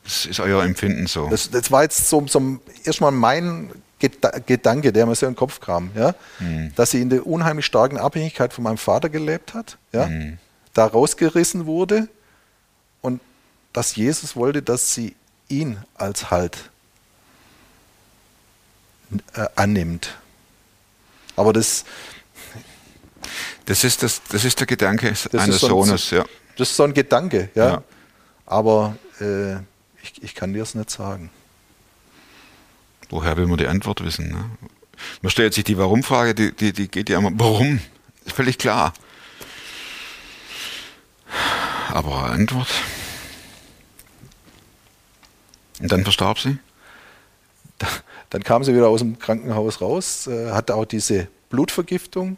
Das 0.08 0.24
ist 0.24 0.40
euer 0.40 0.62
Empfinden 0.62 1.06
so. 1.06 1.28
Das, 1.28 1.50
das 1.50 1.70
war 1.70 1.82
jetzt 1.82 2.08
so, 2.08 2.26
so 2.26 2.58
erstmal 2.82 3.12
mein 3.12 3.70
Geda 3.98 4.30
Gedanke, 4.38 4.90
der 4.90 5.04
mir 5.04 5.14
so 5.14 5.26
in 5.26 5.32
den 5.32 5.36
Kopf 5.36 5.60
kam, 5.60 5.90
ja? 5.94 6.14
dass 6.76 6.92
sie 6.92 7.02
in 7.02 7.10
der 7.10 7.26
unheimlich 7.26 7.66
starken 7.66 7.98
Abhängigkeit 7.98 8.54
von 8.54 8.64
meinem 8.64 8.78
Vater 8.78 9.10
gelebt 9.10 9.52
hat, 9.52 9.76
ja? 9.92 10.08
da 10.72 10.86
rausgerissen 10.86 11.66
wurde 11.66 12.08
und 13.02 13.20
dass 13.74 13.96
Jesus 13.96 14.34
wollte, 14.34 14.62
dass 14.62 14.94
sie 14.94 15.14
ihn 15.48 15.76
als 15.94 16.30
Halt 16.30 16.70
äh, 19.34 19.44
annimmt. 19.56 20.16
Aber 21.36 21.52
das, 21.52 21.84
Das 23.66 23.84
ist, 23.84 24.02
das, 24.02 24.22
das 24.30 24.42
ist 24.42 24.58
der 24.58 24.66
Gedanke 24.66 25.08
eines 25.08 25.24
so 25.24 25.38
ein, 25.38 25.52
Sohnes, 25.52 26.10
ja. 26.12 26.24
das 26.56 26.70
ist 26.70 26.76
so 26.76 26.84
ein 26.84 26.94
Gedanke, 26.94 27.50
ja. 27.54 27.68
Ja. 27.68 27.82
Aber 28.46 28.96
äh, 29.20 29.56
ich, 30.12 30.22
ich 30.22 30.34
kann 30.34 30.52
dir 30.52 30.62
es 30.62 30.74
nicht 30.74 30.90
sagen. 30.90 31.30
Woher 33.10 33.36
will 33.36 33.46
man 33.46 33.58
die 33.58 33.66
Antwort 33.66 34.04
wissen? 34.04 34.28
Ne? 34.28 34.50
Man 35.22 35.30
stellt 35.30 35.54
sich 35.54 35.64
die 35.64 35.78
Warum-Frage, 35.78 36.34
die, 36.34 36.52
die, 36.52 36.72
die 36.72 36.88
geht 36.88 37.08
ja 37.08 37.18
immer, 37.18 37.30
warum? 37.34 37.80
Ist 38.24 38.36
völlig 38.36 38.58
klar. 38.58 38.92
Aber 41.90 42.24
Antwort. 42.24 42.68
Und 45.80 45.90
dann 45.90 46.02
verstarb 46.02 46.38
sie? 46.38 46.58
Dann 48.30 48.42
kam 48.42 48.64
sie 48.64 48.74
wieder 48.74 48.88
aus 48.88 49.00
dem 49.00 49.18
Krankenhaus 49.18 49.80
raus, 49.80 50.26
äh, 50.26 50.50
hatte 50.50 50.74
auch 50.74 50.84
diese 50.84 51.28
Blutvergiftung 51.48 52.36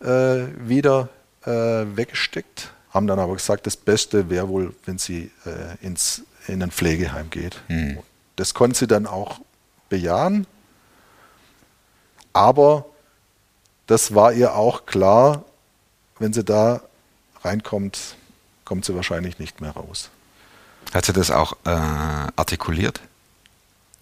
äh, 0.00 0.46
wieder 0.56 1.10
äh, 1.44 1.50
weggesteckt, 1.50 2.72
haben 2.90 3.06
dann 3.06 3.18
aber 3.18 3.34
gesagt, 3.34 3.66
das 3.66 3.76
Beste 3.76 4.30
wäre 4.30 4.48
wohl, 4.48 4.74
wenn 4.86 4.98
sie 4.98 5.30
äh, 5.44 5.84
ins, 5.84 6.22
in 6.50 6.62
ein 6.62 6.70
Pflegeheim 6.70 7.30
geht. 7.30 7.60
Das 8.36 8.54
konnte 8.54 8.78
sie 8.78 8.86
dann 8.86 9.06
auch 9.06 9.40
bejahen, 9.88 10.46
aber 12.32 12.86
das 13.86 14.14
war 14.14 14.32
ihr 14.32 14.54
auch 14.54 14.86
klar, 14.86 15.44
wenn 16.18 16.32
sie 16.32 16.44
da 16.44 16.80
reinkommt, 17.42 18.16
kommt 18.64 18.84
sie 18.84 18.94
wahrscheinlich 18.94 19.38
nicht 19.38 19.60
mehr 19.60 19.72
raus. 19.72 20.10
Hat 20.92 21.04
sie 21.04 21.12
das 21.12 21.30
auch 21.30 21.54
äh, 21.64 21.70
artikuliert? 21.70 23.00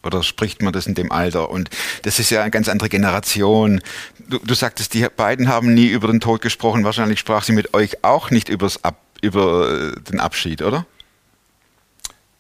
Oder 0.02 0.22
spricht 0.22 0.62
man 0.62 0.72
das 0.72 0.86
in 0.86 0.94
dem 0.94 1.10
Alter? 1.10 1.50
Und 1.50 1.70
das 2.02 2.18
ist 2.18 2.30
ja 2.30 2.42
eine 2.42 2.50
ganz 2.50 2.68
andere 2.68 2.88
Generation. 2.88 3.80
Du, 4.28 4.38
du 4.38 4.54
sagtest, 4.54 4.94
die 4.94 5.06
beiden 5.08 5.48
haben 5.48 5.74
nie 5.74 5.88
über 5.88 6.06
den 6.06 6.20
Tod 6.20 6.40
gesprochen. 6.40 6.84
Wahrscheinlich 6.84 7.18
sprach 7.18 7.42
sie 7.42 7.52
mit 7.52 7.74
euch 7.74 8.04
auch 8.04 8.30
nicht 8.30 8.48
übers 8.48 8.84
Ab, 8.84 9.00
über 9.20 9.70
äh, 9.70 10.00
den 10.00 10.20
Abschied, 10.20 10.62
oder? 10.62 10.86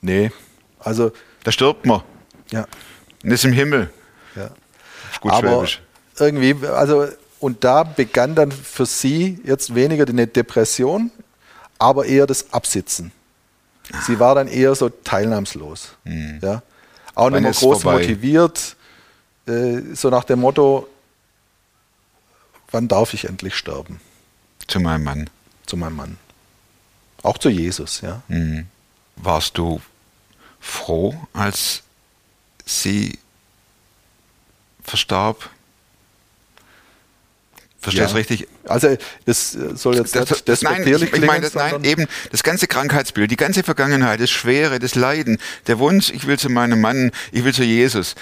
Nee, 0.00 0.30
also 0.78 1.12
Da 1.44 1.52
stirbt 1.52 1.86
man 1.86 2.02
ja, 2.50 2.66
und 3.24 3.30
ist 3.30 3.44
im 3.44 3.52
Himmel. 3.52 3.90
ja. 4.36 4.50
Gut 5.20 5.32
aber 5.32 5.66
schwäbisch. 5.66 5.82
irgendwie, 6.18 6.66
also 6.66 7.08
und 7.40 7.64
da 7.64 7.82
begann 7.84 8.34
dann 8.34 8.52
für 8.52 8.86
sie 8.86 9.40
jetzt 9.44 9.74
weniger 9.74 10.06
eine 10.06 10.26
Depression, 10.26 11.10
aber 11.78 12.06
eher 12.06 12.26
das 12.26 12.52
Absitzen. 12.52 13.12
Sie 14.06 14.18
war 14.18 14.34
dann 14.34 14.48
eher 14.48 14.74
so 14.74 14.88
teilnahmslos. 14.88 15.92
Ja? 16.04 16.62
Auch 17.14 17.30
nicht 17.30 17.40
mehr 17.42 17.52
groß 17.52 17.82
vorbei? 17.82 18.00
motiviert, 18.00 18.76
äh, 19.46 19.80
so 19.94 20.10
nach 20.10 20.24
dem 20.24 20.40
Motto, 20.40 20.88
wann 22.70 22.86
darf 22.86 23.14
ich 23.14 23.24
endlich 23.24 23.54
sterben? 23.56 24.00
Zu 24.66 24.80
meinem 24.80 25.04
Mann. 25.04 25.30
Zu 25.66 25.76
meinem 25.76 25.96
Mann. 25.96 26.18
Auch 27.22 27.38
zu 27.38 27.48
Jesus, 27.48 28.02
ja. 28.02 28.22
Warst 29.22 29.58
du 29.58 29.80
froh, 30.60 31.14
als 31.32 31.82
sie 32.64 33.18
verstarb? 34.84 35.50
Verstehst 37.80 38.10
du 38.10 38.14
Ja. 38.14 38.16
richtig? 38.18 38.48
Also 38.64 38.96
das 39.24 39.52
soll 39.52 39.96
jetzt 39.96 40.14
Das, 40.14 40.30
nicht 40.30 40.48
das, 40.48 40.62
nein, 40.62 40.86
ich, 40.86 41.00
ich 41.00 41.20
meine, 41.24 41.42
das, 41.42 41.54
nein, 41.54 41.84
eben 41.84 42.06
das 42.30 42.42
ganze 42.42 42.66
Krankheitsbild, 42.66 43.30
die 43.30 43.36
ganze 43.36 43.62
Vergangenheit, 43.62 44.20
das 44.20 44.30
Schwere, 44.30 44.78
das 44.80 44.94
Leiden, 44.94 45.38
der 45.68 45.78
Wunsch, 45.78 46.10
ich 46.10 46.26
will 46.26 46.38
zu 46.38 46.48
meinem 46.48 46.80
Mann, 46.80 47.12
ich 47.30 47.44
will 47.44 47.54
zu 47.54 47.62
Jesus. 47.62 48.14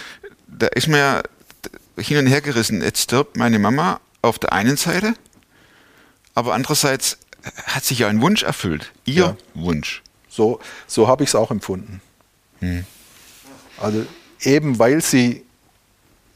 Da 0.47 0.67
ist 0.69 0.89
mir 0.89 1.23
hin 1.99 2.19
und 2.19 2.27
her 2.27 2.43
gerissen. 2.43 2.83
Jetzt 2.83 3.03
stirbt 3.03 3.37
meine 3.39 3.59
Mama 3.59 4.01
auf 4.21 4.39
der 4.39 4.53
einen 4.53 4.77
Seite, 4.77 5.15
aber 6.35 6.53
andererseits 6.55 7.17
hat 7.67 7.85
sich 7.85 8.01
ja 8.01 8.09
ein 8.09 8.21
Wunsch 8.21 8.43
erfüllt. 8.43 8.93
Ihr 9.07 9.15
Ja. 9.15 9.37
Wunsch. 9.55 10.03
So, 10.37 10.61
so 10.87 11.09
habe 11.09 11.25
ich 11.25 11.31
es 11.31 11.35
auch 11.35 11.51
empfunden. 11.51 12.03
Hm. 12.61 12.85
Also 13.81 14.05
eben 14.40 14.79
weil 14.79 15.01
sie 15.01 15.42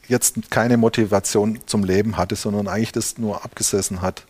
jetzt 0.07 0.49
keine 0.49 0.77
Motivation 0.77 1.59
zum 1.67 1.83
Leben 1.83 2.17
hatte, 2.17 2.35
sondern 2.35 2.67
eigentlich 2.67 2.91
das 2.91 3.17
nur 3.17 3.45
abgesessen 3.45 4.01
hat, 4.01 4.25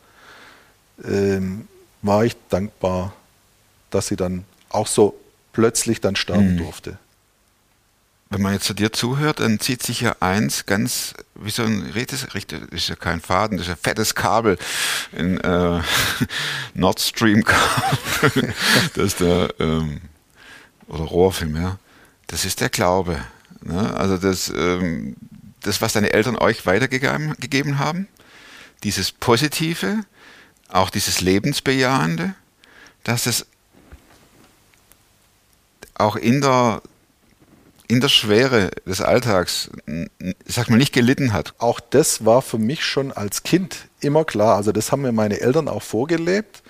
ähm, 1.03 1.67
war 2.01 2.25
ich 2.25 2.35
dankbar, 2.49 3.13
dass 3.89 4.07
sie 4.07 4.15
dann 4.17 4.43
auch 4.69 4.87
so 4.87 5.17
plötzlich 5.53 6.01
dann 6.01 6.15
Hm. 6.15 6.21
sterben 6.21 6.57
durfte. 6.57 6.97
Wenn 8.31 8.41
man 8.41 8.53
jetzt 8.53 8.63
zu 8.63 8.73
dir 8.73 8.93
zuhört, 8.93 9.41
dann 9.41 9.59
zieht 9.59 9.83
sich 9.83 9.99
ja 9.99 10.15
eins 10.21 10.65
ganz, 10.65 11.13
wie 11.35 11.49
so 11.49 11.63
ein 11.63 11.91
Redes, 11.93 12.33
richtig, 12.33 12.71
ist 12.71 12.87
ja 12.87 12.95
kein 12.95 13.19
Faden, 13.19 13.57
das 13.57 13.67
ist 13.67 13.73
ein 13.73 13.79
fettes 13.83 14.15
Kabel, 14.15 14.57
ein 15.13 15.37
äh, 15.41 15.81
Nord 16.73 17.01
Stream 17.01 17.43
Kabel, 17.43 18.53
das 18.93 19.17
der, 19.17 19.53
ähm, 19.59 19.99
oder 20.87 21.03
Rohrfilm, 21.03 21.61
ja. 21.61 21.77
Das 22.27 22.45
ist 22.45 22.61
der 22.61 22.69
Glaube. 22.69 23.19
Ne? 23.63 23.97
Also 23.97 24.17
das, 24.17 24.47
ähm, 24.47 25.17
das, 25.59 25.81
was 25.81 25.91
deine 25.91 26.13
Eltern 26.13 26.37
euch 26.37 26.65
weitergegeben 26.65 27.35
gegeben 27.37 27.79
haben, 27.79 28.07
dieses 28.83 29.11
Positive, 29.11 30.05
auch 30.69 30.89
dieses 30.89 31.19
Lebensbejahende, 31.19 32.33
dass 33.03 33.25
es 33.25 33.45
auch 35.95 36.15
in 36.15 36.39
der 36.39 36.81
in 37.91 37.99
der 37.99 38.07
Schwere 38.07 38.71
des 38.85 39.01
Alltags, 39.01 39.69
sag 40.45 40.69
mal, 40.69 40.77
nicht 40.77 40.93
gelitten 40.93 41.33
hat. 41.33 41.53
Auch 41.57 41.81
das 41.81 42.23
war 42.23 42.41
für 42.41 42.57
mich 42.57 42.85
schon 42.85 43.11
als 43.11 43.43
Kind 43.43 43.89
immer 43.99 44.23
klar. 44.23 44.55
Also 44.55 44.71
das 44.71 44.93
haben 44.93 45.01
mir 45.01 45.11
meine 45.11 45.41
Eltern 45.41 45.67
auch 45.67 45.83
vorgelebt, 45.83 46.63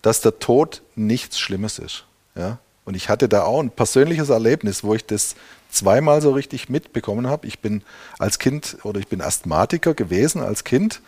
dass 0.00 0.22
der 0.22 0.38
Tod 0.38 0.80
nichts 0.94 1.38
Schlimmes 1.38 1.78
ist. 1.78 2.06
Ja? 2.34 2.58
Und 2.86 2.94
ich 2.94 3.10
hatte 3.10 3.28
da 3.28 3.42
auch 3.42 3.60
ein 3.60 3.68
persönliches 3.68 4.30
Erlebnis, 4.30 4.82
wo 4.82 4.94
ich 4.94 5.04
das 5.04 5.34
zweimal 5.68 6.22
so 6.22 6.30
richtig 6.32 6.70
mitbekommen 6.70 7.26
habe. 7.26 7.46
Ich 7.46 7.58
bin 7.58 7.82
als 8.18 8.38
Kind 8.38 8.78
oder 8.82 8.98
ich 8.98 9.08
bin 9.08 9.20
Asthmatiker 9.20 9.92
gewesen 9.92 10.40
als 10.40 10.64
Kind 10.64 11.02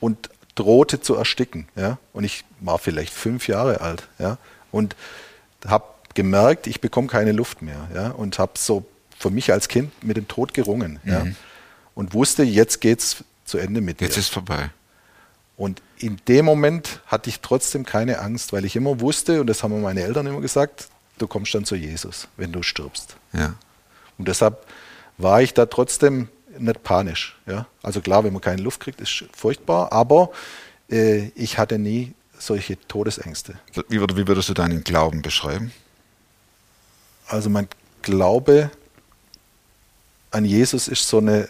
und 0.00 0.28
drohte 0.56 1.00
zu 1.00 1.14
ersticken. 1.14 1.68
Ja? 1.76 1.98
Und 2.12 2.24
ich 2.24 2.44
war 2.58 2.80
vielleicht 2.80 3.14
fünf 3.14 3.46
Jahre 3.46 3.80
alt. 3.80 4.08
Ja? 4.18 4.38
Und 4.72 4.96
habe 5.68 5.84
gemerkt, 6.18 6.66
ich 6.66 6.80
bekomme 6.80 7.06
keine 7.06 7.30
Luft 7.30 7.62
mehr. 7.62 7.88
Ja? 7.94 8.08
Und 8.08 8.40
habe 8.40 8.52
so 8.56 8.84
für 9.16 9.30
mich 9.30 9.52
als 9.52 9.68
Kind 9.68 9.92
mit 10.02 10.16
dem 10.16 10.26
Tod 10.26 10.52
gerungen. 10.52 10.98
Ja? 11.04 11.24
Und 11.94 12.12
wusste, 12.12 12.42
jetzt 12.42 12.80
geht's 12.80 13.22
zu 13.44 13.56
Ende 13.56 13.80
mit 13.80 14.00
Jetzt 14.00 14.16
dir. 14.16 14.20
ist 14.20 14.30
vorbei. 14.30 14.70
Und 15.56 15.80
in 15.96 16.18
dem 16.26 16.44
Moment 16.44 17.00
hatte 17.06 17.30
ich 17.30 17.38
trotzdem 17.38 17.86
keine 17.86 18.18
Angst, 18.18 18.52
weil 18.52 18.64
ich 18.64 18.74
immer 18.74 19.00
wusste, 19.00 19.40
und 19.40 19.46
das 19.46 19.62
haben 19.62 19.80
meine 19.80 20.02
Eltern 20.02 20.26
immer 20.26 20.40
gesagt, 20.40 20.88
du 21.18 21.28
kommst 21.28 21.54
dann 21.54 21.64
zu 21.64 21.76
Jesus, 21.76 22.26
wenn 22.36 22.50
du 22.50 22.64
stirbst. 22.64 23.16
Ja. 23.32 23.54
Und 24.18 24.26
deshalb 24.26 24.66
war 25.18 25.40
ich 25.40 25.54
da 25.54 25.66
trotzdem 25.66 26.28
nicht 26.58 26.82
panisch. 26.82 27.38
Ja? 27.46 27.66
Also 27.80 28.00
klar, 28.00 28.24
wenn 28.24 28.32
man 28.32 28.42
keine 28.42 28.60
Luft 28.60 28.80
kriegt, 28.80 29.00
ist 29.00 29.24
furchtbar, 29.32 29.92
aber 29.92 30.30
äh, 30.90 31.28
ich 31.36 31.58
hatte 31.58 31.78
nie 31.78 32.12
solche 32.36 32.76
Todesängste. 32.88 33.54
Wie 33.88 34.00
würdest 34.00 34.48
du 34.48 34.54
deinen 34.54 34.82
Glauben 34.82 35.22
beschreiben? 35.22 35.72
Also 37.28 37.50
mein 37.50 37.68
Glaube 38.02 38.70
an 40.30 40.44
Jesus 40.44 40.88
ist 40.88 41.06
so 41.06 41.18
eine, 41.18 41.48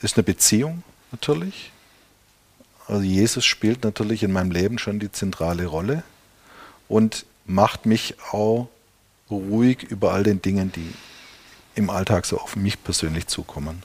ist 0.00 0.16
eine 0.16 0.24
Beziehung 0.24 0.82
natürlich. 1.12 1.72
Also 2.86 3.02
Jesus 3.02 3.44
spielt 3.44 3.84
natürlich 3.84 4.22
in 4.22 4.32
meinem 4.32 4.50
Leben 4.50 4.78
schon 4.78 4.98
die 4.98 5.12
zentrale 5.12 5.66
Rolle 5.66 6.02
und 6.88 7.26
macht 7.44 7.86
mich 7.86 8.16
auch 8.32 8.68
ruhig 9.30 9.84
über 9.84 10.12
all 10.12 10.22
den 10.22 10.42
Dingen, 10.42 10.72
die 10.72 10.92
im 11.74 11.90
Alltag 11.90 12.26
so 12.26 12.38
auf 12.38 12.56
mich 12.56 12.82
persönlich 12.82 13.26
zukommen. 13.26 13.82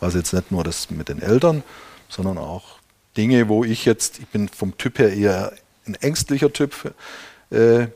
Also 0.00 0.18
jetzt 0.18 0.32
nicht 0.32 0.52
nur 0.52 0.64
das 0.64 0.90
mit 0.90 1.08
den 1.08 1.20
Eltern, 1.20 1.62
sondern 2.08 2.38
auch 2.38 2.78
Dinge, 3.16 3.48
wo 3.48 3.64
ich 3.64 3.84
jetzt, 3.84 4.20
ich 4.20 4.26
bin 4.28 4.48
vom 4.48 4.78
Typ 4.78 4.98
her 4.98 5.12
eher 5.12 5.52
ein 5.86 5.94
ängstlicher 5.96 6.52
Typ, 6.52 6.94
äh, 7.50 7.88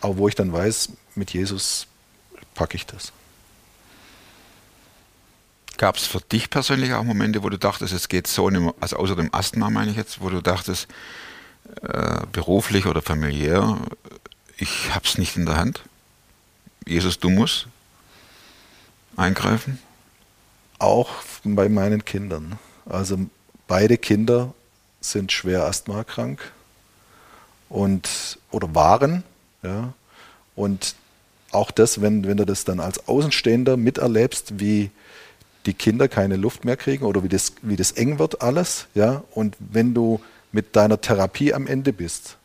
aber 0.00 0.16
wo 0.16 0.28
ich 0.28 0.34
dann 0.34 0.52
weiß, 0.52 0.90
mit 1.16 1.32
Jesus 1.32 1.86
packe 2.54 2.76
ich 2.76 2.86
das. 2.86 3.12
Gab 5.76 5.96
es 5.96 6.06
für 6.06 6.20
dich 6.20 6.50
persönlich 6.50 6.92
auch 6.92 7.02
Momente, 7.02 7.42
wo 7.42 7.48
du 7.48 7.58
dachtest, 7.58 7.92
es 7.92 8.08
geht 8.08 8.26
so, 8.26 8.46
also 8.80 8.96
außer 8.96 9.16
dem 9.16 9.34
Asthma 9.34 9.70
meine 9.70 9.90
ich 9.90 9.96
jetzt, 9.96 10.20
wo 10.20 10.30
du 10.30 10.40
dachtest, 10.40 10.86
äh, 11.82 12.26
beruflich 12.30 12.86
oder 12.86 13.02
familiär, 13.02 13.78
ich 14.56 14.94
hab's 14.94 15.18
nicht 15.18 15.36
in 15.36 15.46
der 15.46 15.56
Hand? 15.56 15.82
Jesus, 16.86 17.18
du 17.18 17.30
musst 17.30 17.66
eingreifen? 19.16 19.78
Auch 20.78 21.10
bei 21.42 21.68
meinen 21.68 22.04
Kindern. 22.04 22.58
Also 22.86 23.18
beide 23.66 23.98
Kinder 23.98 24.54
sind 25.00 25.32
schwer 25.32 25.64
asthmakrank 25.64 26.52
und 27.68 28.38
oder 28.50 28.74
waren, 28.74 29.24
ja. 29.62 29.92
Und 30.54 30.94
auch 31.54 31.70
das, 31.70 32.00
wenn, 32.00 32.26
wenn 32.26 32.36
du 32.36 32.44
das 32.44 32.64
dann 32.64 32.80
als 32.80 33.08
Außenstehender 33.08 33.76
miterlebst, 33.76 34.60
wie 34.60 34.90
die 35.66 35.74
Kinder 35.74 36.08
keine 36.08 36.36
Luft 36.36 36.64
mehr 36.64 36.76
kriegen 36.76 37.04
oder 37.04 37.22
wie 37.22 37.28
das, 37.28 37.54
wie 37.62 37.76
das 37.76 37.92
eng 37.92 38.18
wird 38.18 38.42
alles, 38.42 38.86
ja, 38.94 39.22
und 39.30 39.56
wenn 39.58 39.94
du 39.94 40.20
mit 40.52 40.76
deiner 40.76 41.00
Therapie 41.00 41.54
am 41.54 41.66
Ende 41.66 41.92
bist 41.92 42.36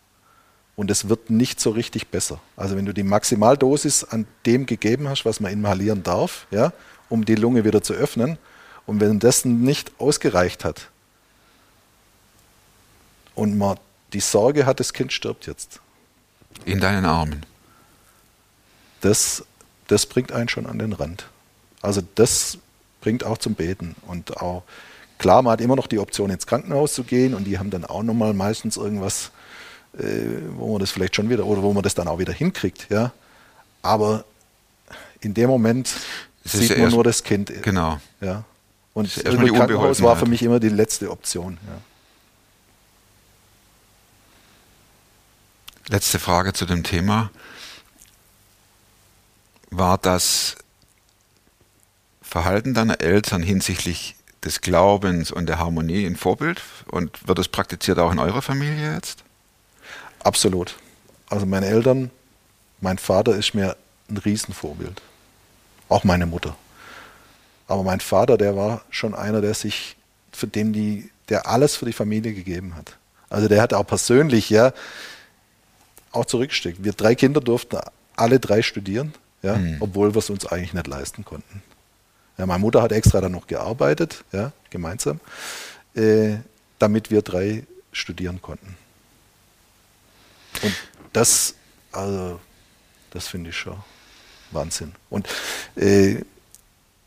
und 0.76 0.90
es 0.90 1.10
wird 1.10 1.30
nicht 1.30 1.60
so 1.60 1.72
richtig 1.72 2.08
besser. 2.08 2.40
Also 2.56 2.78
wenn 2.78 2.86
du 2.86 2.94
die 2.94 3.04
Maximaldosis 3.04 4.06
an 4.06 4.26
dem 4.46 4.66
gegeben 4.66 5.10
hast, 5.10 5.26
was 5.26 5.40
man 5.40 5.52
inhalieren 5.52 6.04
darf, 6.04 6.48
ja, 6.52 6.72
um 7.10 7.26
die 7.26 7.36
Lunge 7.36 7.66
wieder 7.66 7.82
zu 7.82 7.94
öffnen, 7.94 8.38
und 8.86 9.00
wenn 9.00 9.20
das 9.20 9.46
nicht 9.46 9.92
ausgereicht 10.00 10.66
hat 10.66 10.90
und 13.36 13.56
man 13.56 13.78
die 14.14 14.20
Sorge 14.20 14.66
hat, 14.66 14.80
das 14.80 14.94
Kind 14.94 15.14
stirbt 15.14 15.46
jetzt, 15.46 15.80
In 16.66 16.80
deinen 16.80 17.06
Armen. 17.06 17.46
Das, 19.02 19.44
das 19.88 20.06
bringt 20.06 20.32
einen 20.32 20.50
schon 20.50 20.66
an 20.66 20.80
den 20.80 20.94
Rand. 20.94 21.28
Also 21.82 22.02
das 22.16 22.58
bringt 23.02 23.24
auch 23.24 23.38
zum 23.38 23.56
Beten. 23.56 23.96
Und 24.08 24.38
auch, 24.38 24.64
klar, 25.18 25.42
man 25.42 25.54
hat 25.54 25.62
immer 25.62 25.76
noch 25.76 25.88
die 25.88 26.00
Option, 26.00 26.30
ins 26.30 26.46
Krankenhaus 26.48 26.94
zu 26.94 27.04
gehen 27.04 27.34
und 27.34 27.46
die 27.46 27.60
haben 27.60 27.70
dann 27.70 27.86
auch 27.86 28.04
nochmal 28.04 28.34
meistens 28.34 28.78
irgendwas, 28.78 29.32
äh, 29.98 30.04
wo 30.56 30.74
man 30.74 30.80
das 30.80 30.92
vielleicht 30.92 31.16
schon 31.16 31.30
wieder, 31.30 31.46
oder 31.46 31.62
wo 31.62 31.74
man 31.74 31.84
das 31.84 31.96
dann 31.96 32.08
auch 32.08 32.20
wieder 32.20 32.34
hinkriegt, 32.34 32.88
ja. 32.90 33.12
Aber 33.82 34.26
in 35.22 35.34
dem 35.34 35.50
Moment 35.50 35.90
ist 36.44 36.54
sieht 36.54 36.70
ja 36.72 36.78
man 36.78 36.92
nur 36.92 37.04
das 37.04 37.24
Kind. 37.24 37.52
Genau. 37.62 38.00
Ja. 38.22 38.44
Und 38.94 39.16
die 39.16 39.52
Krankenhaus 39.52 40.02
war 40.02 40.18
für 40.18 40.26
mich 40.26 40.44
immer 40.44 40.60
die 40.60 40.70
letzte 40.70 41.10
Option. 41.12 41.58
Ja. 41.66 41.82
Letzte 45.96 46.20
Frage 46.20 46.54
zu 46.54 46.66
dem 46.66 46.84
Thema. 46.84 47.32
War 49.72 49.98
das 49.98 50.56
Verhalten 52.22 52.74
deiner 52.74 53.02
Eltern 53.02 53.44
hinsichtlich 53.44 54.16
des 54.44 54.62
Glaubens 54.62 55.32
und 55.32 55.48
der 55.48 55.60
Harmonie 55.60 56.06
ein 56.06 56.16
Vorbild? 56.16 56.62
Und 56.92 57.28
wird 57.28 57.40
es 57.40 57.48
praktiziert 57.48 58.00
auch 58.00 58.12
in 58.12 58.20
eurer 58.20 58.42
Familie 58.42 58.94
jetzt? 58.94 59.24
Absolut. 60.24 60.76
Also 61.30 61.46
meine 61.46 61.68
Eltern, 61.68 62.12
mein 62.82 62.98
Vater 62.98 63.36
ist 63.36 63.54
mir 63.54 63.76
ein 64.10 64.18
Riesenvorbild. 64.18 65.02
Auch 65.88 66.04
meine 66.04 66.26
Mutter. 66.26 66.56
Aber 67.68 67.84
mein 67.84 68.00
Vater, 68.00 68.38
der 68.38 68.56
war 68.56 68.82
schon 68.90 69.14
einer, 69.14 69.42
der 69.42 69.54
sich, 69.54 69.96
für 70.32 70.48
den 70.48 70.74
die, 70.74 71.12
der 71.30 71.48
alles 71.48 71.76
für 71.76 71.86
die 71.86 71.94
Familie 71.94 72.34
gegeben 72.34 72.76
hat. 72.76 72.98
Also 73.30 73.48
der 73.48 73.62
hat 73.62 73.74
auch 73.74 73.86
persönlich, 73.86 74.50
ja, 74.50 74.74
auch 76.12 76.26
zurückgesteckt. 76.26 76.84
Wir 76.84 76.94
drei 76.94 77.14
Kinder 77.14 77.42
durften 77.42 77.80
alle 78.16 78.40
drei 78.40 78.64
studieren, 78.64 79.14
ja, 79.42 79.60
obwohl 79.80 80.14
wir 80.14 80.20
es 80.20 80.30
uns 80.30 80.46
eigentlich 80.46 80.74
nicht 80.74 80.88
leisten 80.88 81.24
konnten. 81.26 81.62
Ja, 82.38 82.46
meine 82.46 82.60
Mutter 82.60 82.82
hat 82.82 82.92
extra 82.92 83.22
dann 83.22 83.34
noch 83.34 83.48
gearbeitet, 83.48 84.24
ja, 84.32 84.52
gemeinsam, 84.70 85.20
äh, 85.96 86.38
damit 86.78 87.12
wir 87.12 87.22
drei 87.22 87.66
studieren 87.92 88.42
konnten. 88.42 88.76
Und 90.62 90.74
das, 91.14 91.56
also, 91.92 92.40
das 93.12 93.28
finde 93.28 93.50
ich 93.50 93.58
schon 93.58 93.78
Wahnsinn. 94.52 94.94
Und 95.10 95.28
äh, 95.76 96.22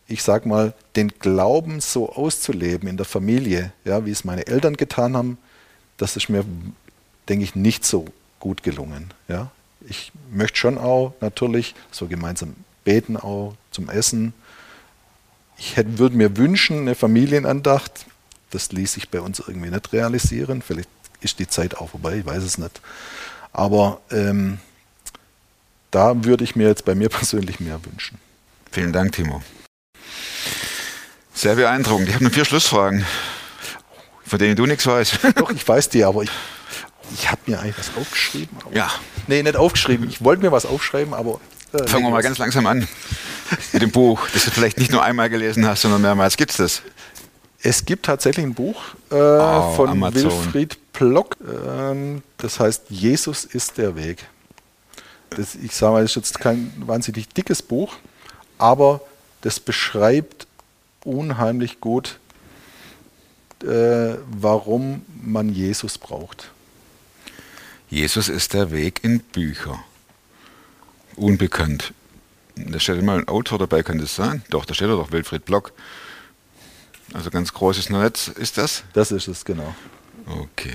ich 0.06 0.22
sag 0.22 0.46
mal, 0.46 0.74
den 0.96 1.08
Glauben 1.08 1.80
so 1.80 2.12
auszuleben 2.12 2.88
in 2.88 2.96
der 2.96 3.06
Familie, 3.06 3.72
ja, 3.84 4.04
wie 4.04 4.10
es 4.10 4.24
meine 4.24 4.46
Eltern 4.46 4.76
getan 4.76 5.16
haben, 5.16 5.38
das 5.96 6.16
ist 6.16 6.28
mir, 6.28 6.44
denke 7.28 7.44
ich, 7.44 7.54
nicht 7.54 7.84
so 7.84 8.06
gut 8.38 8.62
gelungen. 8.62 9.12
Ja. 9.28 9.50
Ich 9.88 10.12
möchte 10.30 10.58
schon 10.58 10.78
auch 10.78 11.14
natürlich 11.20 11.74
so 11.90 12.06
gemeinsam 12.06 12.54
beten, 12.84 13.16
auch 13.16 13.54
zum 13.70 13.88
Essen. 13.88 14.32
Ich 15.58 15.76
hätte, 15.76 15.98
würde 15.98 16.16
mir 16.16 16.36
wünschen, 16.36 16.80
eine 16.80 16.94
Familienandacht. 16.94 18.06
Das 18.50 18.72
ließ 18.72 18.94
sich 18.94 19.08
bei 19.08 19.20
uns 19.20 19.40
irgendwie 19.40 19.70
nicht 19.70 19.92
realisieren. 19.92 20.62
Vielleicht 20.62 20.88
ist 21.20 21.38
die 21.38 21.48
Zeit 21.48 21.76
auch 21.76 21.90
vorbei, 21.90 22.18
ich 22.18 22.26
weiß 22.26 22.42
es 22.42 22.58
nicht. 22.58 22.80
Aber 23.52 24.00
ähm, 24.10 24.58
da 25.90 26.24
würde 26.24 26.44
ich 26.44 26.56
mir 26.56 26.68
jetzt 26.68 26.84
bei 26.84 26.94
mir 26.94 27.08
persönlich 27.10 27.60
mehr 27.60 27.78
wünschen. 27.84 28.18
Vielen 28.70 28.92
Dank, 28.92 29.12
Timo. 29.12 29.42
Sehr 31.34 31.54
beeindruckend. 31.54 32.08
Ich 32.08 32.14
habe 32.14 32.24
noch 32.24 32.32
vier 32.32 32.44
Schlussfragen, 32.44 33.04
von 34.24 34.38
denen 34.38 34.56
du 34.56 34.66
nichts 34.66 34.86
weißt. 34.86 35.18
Doch, 35.36 35.50
ich 35.50 35.66
weiß 35.66 35.88
die, 35.88 36.04
aber 36.04 36.22
ich, 36.22 36.30
ich 37.14 37.30
habe 37.30 37.40
mir 37.46 37.60
eigentlich 37.60 37.78
was 37.78 37.90
aufgeschrieben. 37.96 38.56
Ja, 38.72 38.90
Nee, 39.28 39.42
nicht 39.42 39.56
aufgeschrieben. 39.56 40.08
Ich 40.08 40.22
wollte 40.24 40.42
mir 40.42 40.50
was 40.52 40.66
aufschreiben, 40.66 41.14
aber. 41.14 41.40
Äh, 41.72 41.86
fangen 41.86 42.04
wir 42.04 42.10
mal 42.10 42.22
ganz 42.22 42.38
langsam 42.38 42.66
an 42.66 42.86
mit 43.72 43.82
dem 43.82 43.90
Buch, 43.90 44.28
das 44.32 44.44
du 44.44 44.50
vielleicht 44.50 44.78
nicht 44.78 44.90
nur 44.92 45.02
einmal 45.02 45.30
gelesen 45.30 45.66
hast, 45.66 45.82
sondern 45.82 46.02
mehrmals. 46.02 46.36
Gibt's 46.36 46.56
das? 46.56 46.82
Es 47.62 47.84
gibt 47.84 48.06
tatsächlich 48.06 48.44
ein 48.44 48.54
Buch 48.54 48.82
äh, 49.10 49.14
Oh, 49.14 49.72
von 49.74 49.88
Amazon. 49.90 50.24
Wilfried 50.24 50.76
Plock. 50.92 51.36
Ähm, 51.68 52.22
das 52.38 52.58
heißt 52.60 52.84
Jesus 52.88 53.44
ist 53.44 53.78
der 53.78 53.94
Weg. 53.96 54.26
Das, 55.30 55.54
ich 55.54 55.72
sage 55.74 55.92
mal, 55.92 56.02
das 56.02 56.10
ist 56.12 56.16
jetzt 56.16 56.40
kein 56.40 56.72
wahnsinnig 56.84 57.28
dickes 57.28 57.62
Buch, 57.62 57.94
aber 58.58 59.00
das 59.42 59.60
beschreibt 59.60 60.46
unheimlich 61.04 61.80
gut, 61.80 62.18
äh, 63.64 64.16
warum 64.28 65.02
man 65.22 65.48
Jesus 65.48 65.96
braucht. 65.98 66.50
Jesus 67.92 68.30
ist 68.30 68.54
der 68.54 68.70
Weg 68.70 69.04
in 69.04 69.20
Bücher. 69.20 69.84
Unbekannt. 71.14 71.92
Da 72.56 72.80
steht 72.80 73.02
mal 73.02 73.18
ein 73.18 73.28
Autor 73.28 73.58
dabei, 73.58 73.82
kann 73.82 73.98
das 73.98 74.16
sein? 74.16 74.42
Doch, 74.48 74.64
da 74.64 74.72
steht 74.72 74.88
doch 74.88 75.12
Wilfried 75.12 75.44
Block. 75.44 75.74
Also 77.12 77.28
ganz 77.28 77.52
großes 77.52 77.90
Netz 77.90 78.28
ist 78.28 78.56
das? 78.56 78.84
Das 78.94 79.12
ist 79.12 79.28
es 79.28 79.44
genau. 79.44 79.74
Okay. 80.24 80.72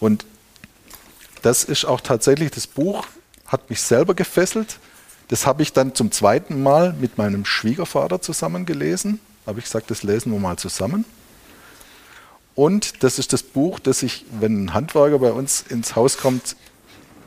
Und 0.00 0.26
das 1.42 1.62
ist 1.62 1.84
auch 1.84 2.00
tatsächlich, 2.00 2.50
das 2.50 2.66
Buch 2.66 3.06
hat 3.46 3.70
mich 3.70 3.80
selber 3.80 4.14
gefesselt. 4.14 4.80
Das 5.28 5.46
habe 5.46 5.62
ich 5.62 5.72
dann 5.72 5.94
zum 5.94 6.10
zweiten 6.10 6.64
Mal 6.64 6.94
mit 6.94 7.16
meinem 7.16 7.44
Schwiegervater 7.44 8.20
zusammen 8.20 8.66
gelesen. 8.66 9.20
Habe 9.46 9.60
ich 9.60 9.66
gesagt, 9.66 9.88
das 9.92 10.02
lesen 10.02 10.32
wir 10.32 10.40
mal 10.40 10.56
zusammen. 10.56 11.04
Und 12.54 13.02
das 13.02 13.18
ist 13.18 13.32
das 13.32 13.42
Buch, 13.42 13.78
das 13.78 14.02
ich, 14.02 14.24
wenn 14.38 14.64
ein 14.64 14.74
Handwerker 14.74 15.18
bei 15.18 15.32
uns 15.32 15.62
ins 15.68 15.96
Haus 15.96 16.18
kommt, 16.18 16.56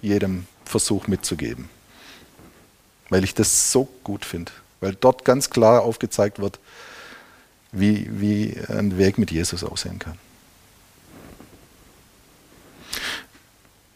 jedem 0.01 0.45
Versuch 0.65 1.07
mitzugeben. 1.07 1.69
Weil 3.09 3.23
ich 3.23 3.33
das 3.33 3.71
so 3.71 3.87
gut 4.03 4.25
finde. 4.25 4.51
Weil 4.81 4.95
dort 4.95 5.25
ganz 5.25 5.49
klar 5.49 5.81
aufgezeigt 5.81 6.39
wird, 6.39 6.59
wie, 7.71 8.07
wie 8.11 8.57
ein 8.69 8.97
Weg 8.97 9.17
mit 9.17 9.31
Jesus 9.31 9.63
aussehen 9.63 9.99
kann. 9.99 10.17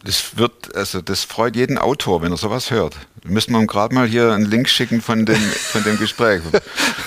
Das 0.02 0.38
wird, 0.38 0.74
also 0.74 1.02
das 1.02 1.24
freut 1.24 1.56
jeden 1.56 1.76
Autor, 1.76 2.22
wenn 2.22 2.32
er 2.32 2.38
sowas 2.38 2.70
hört. 2.70 2.96
Müssen 3.22 3.52
wir 3.52 3.60
ihm 3.60 3.66
gerade 3.66 3.94
mal 3.94 4.08
hier 4.08 4.32
einen 4.32 4.46
Link 4.46 4.68
schicken 4.68 5.02
von 5.02 5.26
dem, 5.26 5.36
von 5.36 5.84
dem 5.84 5.98
Gespräch. 5.98 6.40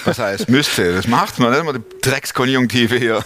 Was 0.06 0.20
heißt 0.20 0.48
müsste? 0.48 0.94
Das 0.94 1.08
macht 1.08 1.40
man, 1.40 1.66
nicht? 1.66 1.76
Die 1.76 2.02
Dreckskonjunktive 2.02 2.98
hier. 2.98 3.26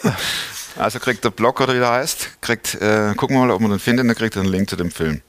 Also 0.77 0.99
kriegt 0.99 1.23
der 1.23 1.31
Blog 1.31 1.59
oder 1.59 1.73
wie 1.73 1.79
der 1.79 1.91
heißt, 1.91 2.41
kriegt, 2.41 2.75
äh, 2.75 3.13
gucken 3.15 3.35
wir 3.35 3.45
mal, 3.45 3.51
ob 3.51 3.61
man 3.61 3.71
den 3.71 3.79
findet, 3.79 4.07
dann 4.07 4.15
kriegt 4.15 4.35
er 4.35 4.43
einen 4.43 4.51
Link 4.51 4.69
zu 4.69 4.75
dem 4.75 4.91
Film. 4.91 5.21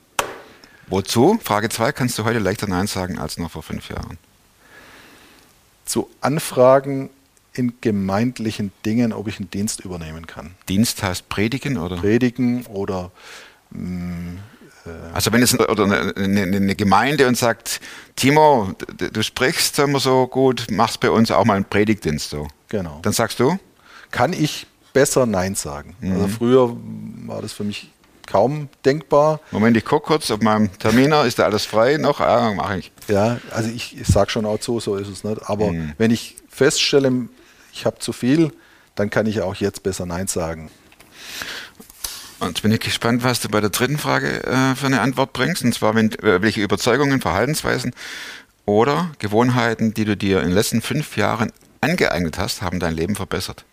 Wozu? 0.89 1.39
Frage 1.43 1.69
2, 1.69 1.93
kannst 1.93 2.19
du 2.19 2.25
heute 2.25 2.39
leichter 2.39 2.67
Nein 2.67 2.87
sagen 2.87 3.19
als 3.19 3.39
noch 3.39 3.51
vor 3.51 3.63
fünf 3.63 3.89
Jahren? 3.89 4.19
zu 5.89 6.09
Anfragen 6.21 7.11
in 7.55 7.75
gemeindlichen 7.81 8.71
Dingen, 8.85 9.13
ob 9.13 9.27
ich 9.27 9.39
einen 9.39 9.51
Dienst 9.51 9.81
übernehmen 9.81 10.27
kann. 10.27 10.55
Dienst 10.69 11.03
heißt 11.03 11.29
predigen 11.29 11.79
oder? 11.79 11.97
Predigen 11.97 12.67
oder 12.67 13.11
Also 15.13 15.33
wenn 15.33 15.41
jetzt 15.41 15.59
oder 15.59 15.85
eine, 15.85 16.15
eine, 16.17 16.43
eine 16.43 16.77
Gemeinde 16.77 17.27
und 17.27 17.37
sagt, 17.37 17.81
Timo, 18.15 18.75
du 18.97 19.23
sprichst 19.23 19.79
immer 19.81 19.99
so 19.99 20.27
gut, 20.27 20.67
machst 20.71 21.01
bei 21.01 21.11
uns 21.11 21.31
auch 21.31 21.45
mal 21.45 21.57
einen 21.57 21.65
Predigtdienst 21.65 22.31
so. 22.31 22.47
genau. 22.69 23.01
Dann 23.03 23.13
sagst 23.13 23.41
du? 23.41 23.59
kann 24.11 24.33
ich 24.33 24.67
besser 24.99 25.27
Nein 25.27 25.55
sagen. 25.55 25.95
Also 26.03 26.27
früher 26.27 26.77
war 27.27 27.41
das 27.41 27.53
für 27.53 27.63
mich 27.63 27.93
kaum 28.27 28.69
denkbar. 28.85 29.39
Moment, 29.53 29.77
ich 29.77 29.85
gucke 29.85 30.09
kurz 30.09 30.29
auf 30.33 30.41
meinem 30.41 30.77
Terminer, 30.77 31.25
ist 31.25 31.39
da 31.39 31.45
alles 31.45 31.67
frei 31.67 31.99
noch? 31.99 32.19
Ja, 32.19 32.53
mache 32.53 32.79
ich. 32.79 32.91
Ja, 33.07 33.39
also 33.53 33.71
ich, 33.71 33.97
ich 33.97 34.09
sage 34.09 34.31
schon 34.31 34.45
auch 34.45 34.59
zu, 34.59 34.81
so 34.81 34.97
ist 34.97 35.07
es 35.07 35.23
nicht. 35.23 35.49
Aber 35.49 35.73
wenn 35.99 36.11
ich 36.11 36.35
feststelle, 36.49 37.29
ich 37.73 37.87
habe 37.87 38.01
zu 38.01 38.13
viel, 38.13 38.53
dann 38.97 39.09
kann 39.09 39.27
ich 39.27 39.41
auch 39.41 39.55
jetzt 39.55 39.85
besser 39.85 40.05
Nein 40.05 40.27
sagen. 40.27 40.69
Und 42.41 42.49
jetzt 42.49 42.63
bin 42.63 42.73
ich 42.73 42.81
gespannt, 42.81 43.23
was 43.23 43.39
du 43.39 43.49
bei 43.49 43.61
der 43.61 43.71
dritten 43.71 43.99
Frage 43.99 44.43
äh, 44.45 44.75
für 44.75 44.87
eine 44.87 45.01
Antwort 45.01 45.33
bringst. 45.33 45.63
Und 45.63 45.75
zwar, 45.75 45.95
wenn, 45.95 46.11
äh, 46.25 46.43
welche 46.43 46.61
Überzeugungen, 46.61 47.21
Verhaltensweisen 47.21 47.95
oder 48.67 49.13
Gewohnheiten, 49.21 49.95
die 49.95 50.05
du 50.05 50.17
dir 50.17 50.41
in 50.41 50.49
den 50.49 50.55
letzten 50.55 50.83
fünf 50.83 51.17
Jahren 51.17 51.53
angeeignet 51.81 52.37
hast, 52.37 52.63
haben 52.63 52.81
dein 52.81 52.95
Leben 52.95 53.15
verbessert. 53.15 53.65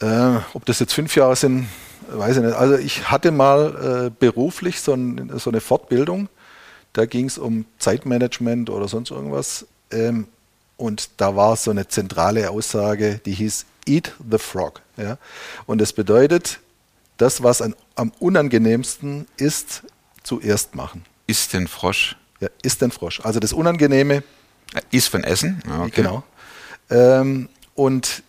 Äh, 0.00 0.38
ob 0.54 0.64
das 0.66 0.78
jetzt 0.78 0.92
fünf 0.92 1.14
Jahre 1.16 1.36
sind, 1.36 1.68
weiß 2.10 2.36
ich 2.36 2.42
nicht. 2.42 2.54
Also 2.54 2.76
ich 2.76 3.10
hatte 3.10 3.30
mal 3.30 4.06
äh, 4.06 4.10
beruflich 4.18 4.80
so, 4.80 4.94
ein, 4.94 5.30
so 5.38 5.50
eine 5.50 5.60
Fortbildung. 5.60 6.28
Da 6.92 7.06
ging 7.06 7.26
es 7.26 7.38
um 7.38 7.64
Zeitmanagement 7.78 8.70
oder 8.70 8.88
sonst 8.88 9.10
irgendwas. 9.10 9.66
Ähm, 9.90 10.26
und 10.76 11.10
da 11.16 11.34
war 11.36 11.56
so 11.56 11.70
eine 11.70 11.88
zentrale 11.88 12.50
Aussage, 12.50 13.20
die 13.24 13.32
hieß 13.32 13.66
Eat 13.86 14.14
the 14.30 14.38
Frog. 14.38 14.80
Ja? 14.96 15.18
Und 15.66 15.80
das 15.80 15.92
bedeutet, 15.92 16.60
das, 17.16 17.42
was 17.42 17.60
an, 17.60 17.74
am 17.96 18.12
unangenehmsten 18.20 19.26
ist, 19.36 19.82
zuerst 20.22 20.74
machen. 20.74 21.04
Ist 21.26 21.52
denn 21.52 21.66
Frosch? 21.66 22.16
Ja, 22.40 22.48
ist 22.62 22.80
den 22.80 22.92
Frosch. 22.92 23.20
Also 23.24 23.40
das 23.40 23.52
Unangenehme, 23.52 24.22
Äh, 24.74 24.80
Ist 24.90 25.08
von 25.08 25.24
Essen? 25.24 25.62
Ja, 25.66 25.80
okay. 25.80 25.90
Genau. 25.96 26.22
Ähm, 26.90 27.48
und, 27.74 28.22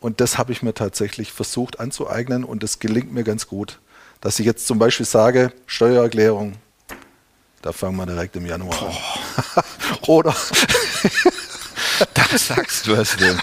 und 0.00 0.20
das 0.20 0.38
habe 0.38 0.52
ich 0.52 0.62
mir 0.62 0.74
tatsächlich 0.74 1.32
versucht 1.32 1.80
anzueignen 1.80 2.44
und 2.44 2.62
das 2.62 2.78
gelingt 2.78 3.12
mir 3.12 3.24
ganz 3.24 3.46
gut. 3.46 3.78
Dass 4.20 4.38
ich 4.38 4.46
jetzt 4.46 4.66
zum 4.66 4.78
Beispiel 4.78 5.06
sage, 5.06 5.52
Steuererklärung, 5.66 6.54
da 7.62 7.72
fangen 7.72 7.96
wir 7.96 8.06
direkt 8.06 8.36
im 8.36 8.46
Januar 8.46 8.80
an. 8.82 9.64
Oder 10.06 10.34
Das 12.14 12.48
sagst 12.48 12.86
du 12.86 12.94
es 12.94 13.16
denn. 13.16 13.38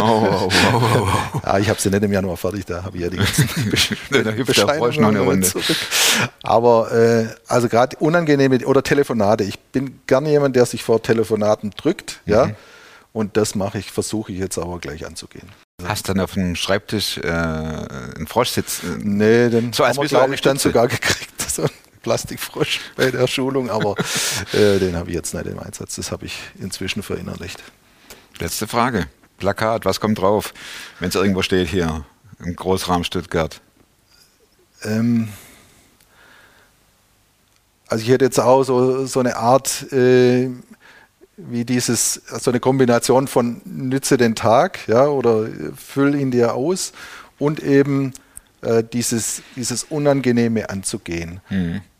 Oh, 0.00 0.22
wow, 0.22 0.52
wow. 0.72 1.42
ja, 1.44 1.58
ich 1.58 1.68
habe 1.68 1.80
sie 1.80 1.90
nicht 1.90 2.02
im 2.02 2.12
Januar 2.12 2.36
fertig, 2.36 2.64
da 2.64 2.82
habe 2.82 2.96
ich 2.96 3.02
ja 3.02 3.10
die 3.10 3.18
ganzen 3.18 3.48
Da 4.10 4.32
Runde. 5.20 5.46
zurück. 5.46 5.76
Aber 6.42 6.90
äh, 6.92 7.26
also 7.46 7.68
gerade 7.68 7.96
unangenehme 7.98 8.64
oder 8.66 8.82
Telefonate. 8.82 9.44
Ich 9.44 9.58
bin 9.58 10.00
gerne 10.06 10.30
jemand, 10.30 10.56
der 10.56 10.64
sich 10.66 10.82
vor 10.82 11.02
Telefonaten 11.02 11.70
drückt, 11.70 12.20
ja. 12.24 12.46
Mhm. 12.46 12.56
Und 13.12 13.36
das 13.36 13.54
mache 13.54 13.78
ich, 13.78 13.90
versuche 13.90 14.32
ich 14.32 14.38
jetzt 14.38 14.56
aber 14.56 14.78
gleich 14.78 15.04
anzugehen. 15.06 15.48
Hast 15.86 16.08
dann 16.08 16.20
auf 16.20 16.34
dem 16.34 16.56
Schreibtisch 16.56 17.18
äh, 17.18 17.28
einen 17.28 18.26
Frosch 18.26 18.50
sitzen? 18.50 19.00
Nee, 19.02 19.48
den 19.48 19.72
So 19.72 19.84
als 19.84 19.96
haben 19.96 20.04
wir, 20.04 20.08
glaube 20.08 20.34
ich, 20.34 20.40
dann 20.40 20.58
sogar 20.58 20.88
gekriegt. 20.88 21.30
So 21.52 21.64
ein 21.64 21.70
Plastikfrosch 22.02 22.80
bei 22.96 23.10
der 23.10 23.26
Schulung, 23.26 23.68
aber 23.68 23.94
äh, 24.54 24.78
den 24.78 24.96
habe 24.96 25.10
ich 25.10 25.14
jetzt 25.14 25.34
nicht 25.34 25.44
im 25.44 25.58
Einsatz. 25.58 25.96
Das 25.96 26.10
habe 26.10 26.24
ich 26.24 26.38
inzwischen 26.58 27.02
verinnerlicht. 27.02 27.62
Letzte 28.38 28.66
Frage. 28.66 29.06
Plakat, 29.36 29.84
was 29.84 30.00
kommt 30.00 30.18
drauf, 30.18 30.54
wenn 30.98 31.10
es 31.10 31.14
irgendwo 31.14 31.42
steht 31.42 31.68
hier 31.68 32.06
im 32.38 32.56
Großraum 32.56 33.04
Stuttgart? 33.04 33.60
Ähm, 34.84 35.28
also 37.88 38.02
ich 38.02 38.08
hätte 38.08 38.24
jetzt 38.24 38.40
auch 38.40 38.62
so, 38.62 39.04
so 39.04 39.20
eine 39.20 39.36
Art, 39.36 39.92
äh, 39.92 40.48
wie 41.48 41.64
dieses, 41.64 42.22
so 42.40 42.50
eine 42.50 42.60
Kombination 42.60 43.28
von 43.28 43.60
nütze 43.64 44.16
den 44.16 44.34
Tag, 44.34 44.86
ja, 44.88 45.06
oder 45.06 45.46
füll 45.76 46.14
ihn 46.14 46.30
dir 46.30 46.54
aus 46.54 46.92
und 47.38 47.60
eben 47.60 48.12
äh, 48.62 48.84
dieses, 48.84 49.42
dieses 49.56 49.84
Unangenehme 49.84 50.70
anzugehen. 50.70 51.40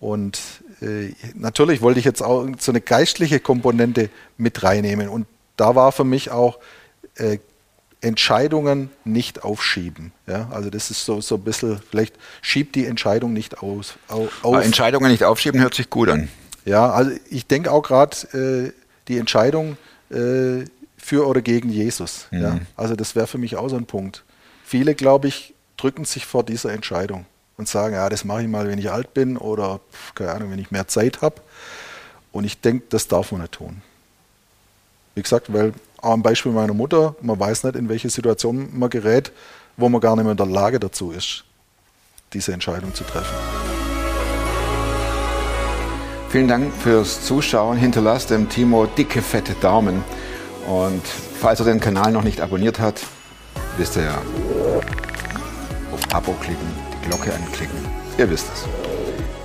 Und 0.00 0.40
äh, 0.81 1.12
natürlich 1.35 1.81
wollte 1.81 1.98
ich 1.98 2.05
jetzt 2.05 2.22
auch 2.22 2.46
so 2.59 2.72
eine 2.72 2.81
geistliche 2.81 3.40
Komponente 3.40 4.11
mit 4.37 4.62
reinnehmen. 4.62 5.09
Und 5.09 5.26
da 5.57 5.74
war 5.74 5.92
für 5.92 6.05
mich 6.05 6.31
auch 6.31 6.59
äh, 7.16 7.38
Entscheidungen 8.00 8.90
nicht 9.05 9.44
aufschieben. 9.44 10.12
Ja? 10.26 10.48
Also 10.50 10.70
das 10.70 10.90
ist 10.90 11.05
so, 11.05 11.20
so 11.20 11.37
ein 11.37 11.42
bisschen, 11.42 11.81
vielleicht 11.90 12.16
schiebt 12.42 12.74
die 12.74 12.87
Entscheidung 12.87 13.33
nicht 13.33 13.62
aus, 13.62 13.94
au, 14.09 14.24
auf. 14.24 14.31
Aber 14.42 14.64
Entscheidungen 14.64 15.11
nicht 15.11 15.24
aufschieben 15.24 15.61
hört 15.61 15.74
sich 15.74 15.88
gut 15.88 16.09
an. 16.09 16.28
Ja, 16.64 16.90
also 16.90 17.11
ich 17.31 17.46
denke 17.46 17.72
auch 17.72 17.83
gerade 17.83 18.16
äh, 18.33 18.72
die 19.08 19.18
Entscheidung 19.18 19.76
äh, 20.10 20.64
für 20.96 21.26
oder 21.26 21.42
gegen 21.42 21.70
Jesus. 21.70 22.28
Ja? 22.30 22.60
Also 22.76 22.94
das 22.94 23.16
wäre 23.16 23.26
für 23.26 23.38
mich 23.38 23.56
auch 23.56 23.68
so 23.68 23.76
ein 23.76 23.86
Punkt. 23.86 24.24
Viele, 24.64 24.94
glaube 24.94 25.28
ich, 25.28 25.54
drücken 25.76 26.04
sich 26.04 26.26
vor 26.26 26.44
dieser 26.44 26.72
Entscheidung 26.72 27.26
und 27.56 27.68
sagen, 27.68 27.94
ja, 27.94 28.08
das 28.08 28.24
mache 28.24 28.42
ich 28.42 28.48
mal, 28.48 28.68
wenn 28.68 28.78
ich 28.78 28.90
alt 28.90 29.14
bin 29.14 29.36
oder, 29.36 29.80
keine 30.14 30.32
Ahnung, 30.32 30.50
wenn 30.50 30.58
ich 30.58 30.70
mehr 30.70 30.88
Zeit 30.88 31.22
habe. 31.22 31.36
Und 32.30 32.44
ich 32.44 32.60
denke, 32.60 32.86
das 32.88 33.08
darf 33.08 33.32
man 33.32 33.42
nicht 33.42 33.52
tun. 33.52 33.82
Wie 35.14 35.22
gesagt, 35.22 35.52
weil 35.52 35.74
auch 35.98 36.12
am 36.12 36.22
Beispiel 36.22 36.52
meiner 36.52 36.74
Mutter, 36.74 37.14
man 37.20 37.38
weiß 37.38 37.64
nicht, 37.64 37.76
in 37.76 37.88
welche 37.88 38.10
Situation 38.10 38.68
man 38.72 38.90
gerät, 38.90 39.32
wo 39.76 39.88
man 39.88 40.00
gar 40.00 40.16
nicht 40.16 40.24
mehr 40.24 40.32
in 40.32 40.36
der 40.36 40.46
Lage 40.46 40.80
dazu 40.80 41.12
ist, 41.12 41.44
diese 42.32 42.52
Entscheidung 42.52 42.94
zu 42.94 43.04
treffen. 43.04 43.71
Vielen 46.32 46.48
Dank 46.48 46.72
fürs 46.72 47.26
Zuschauen. 47.26 47.76
Hinterlasst 47.76 48.30
dem 48.30 48.48
Timo 48.48 48.86
dicke, 48.86 49.20
fette 49.20 49.52
Daumen. 49.60 50.02
Und 50.66 51.02
falls 51.38 51.60
er 51.60 51.66
den 51.66 51.78
Kanal 51.78 52.10
noch 52.10 52.24
nicht 52.24 52.40
abonniert 52.40 52.80
hat, 52.80 53.02
wisst 53.76 53.96
ihr 53.96 54.04
ja, 54.04 54.22
auf 55.92 56.00
Abo 56.14 56.32
klicken, 56.40 56.66
die 56.90 57.06
Glocke 57.06 57.34
anklicken. 57.34 57.76
Ihr 58.16 58.30
wisst 58.30 58.46
es. 58.50 58.64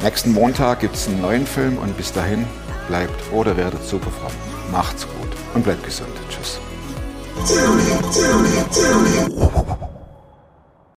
Nächsten 0.01 0.31
Montag 0.31 0.79
gibt 0.79 0.95
es 0.95 1.09
einen 1.09 1.21
neuen 1.21 1.45
Film 1.45 1.77
und 1.77 1.97
bis 1.97 2.13
dahin 2.13 2.45
bleibt 2.87 3.33
oder 3.33 3.57
werdet 3.57 3.83
super 3.83 4.09
fromm. 4.09 4.31
Macht's 4.71 5.05
gut 5.05 5.31
und 5.55 5.65
bleibt 5.65 5.83
gesund. 5.83 6.07
Tschüss. 6.29 6.57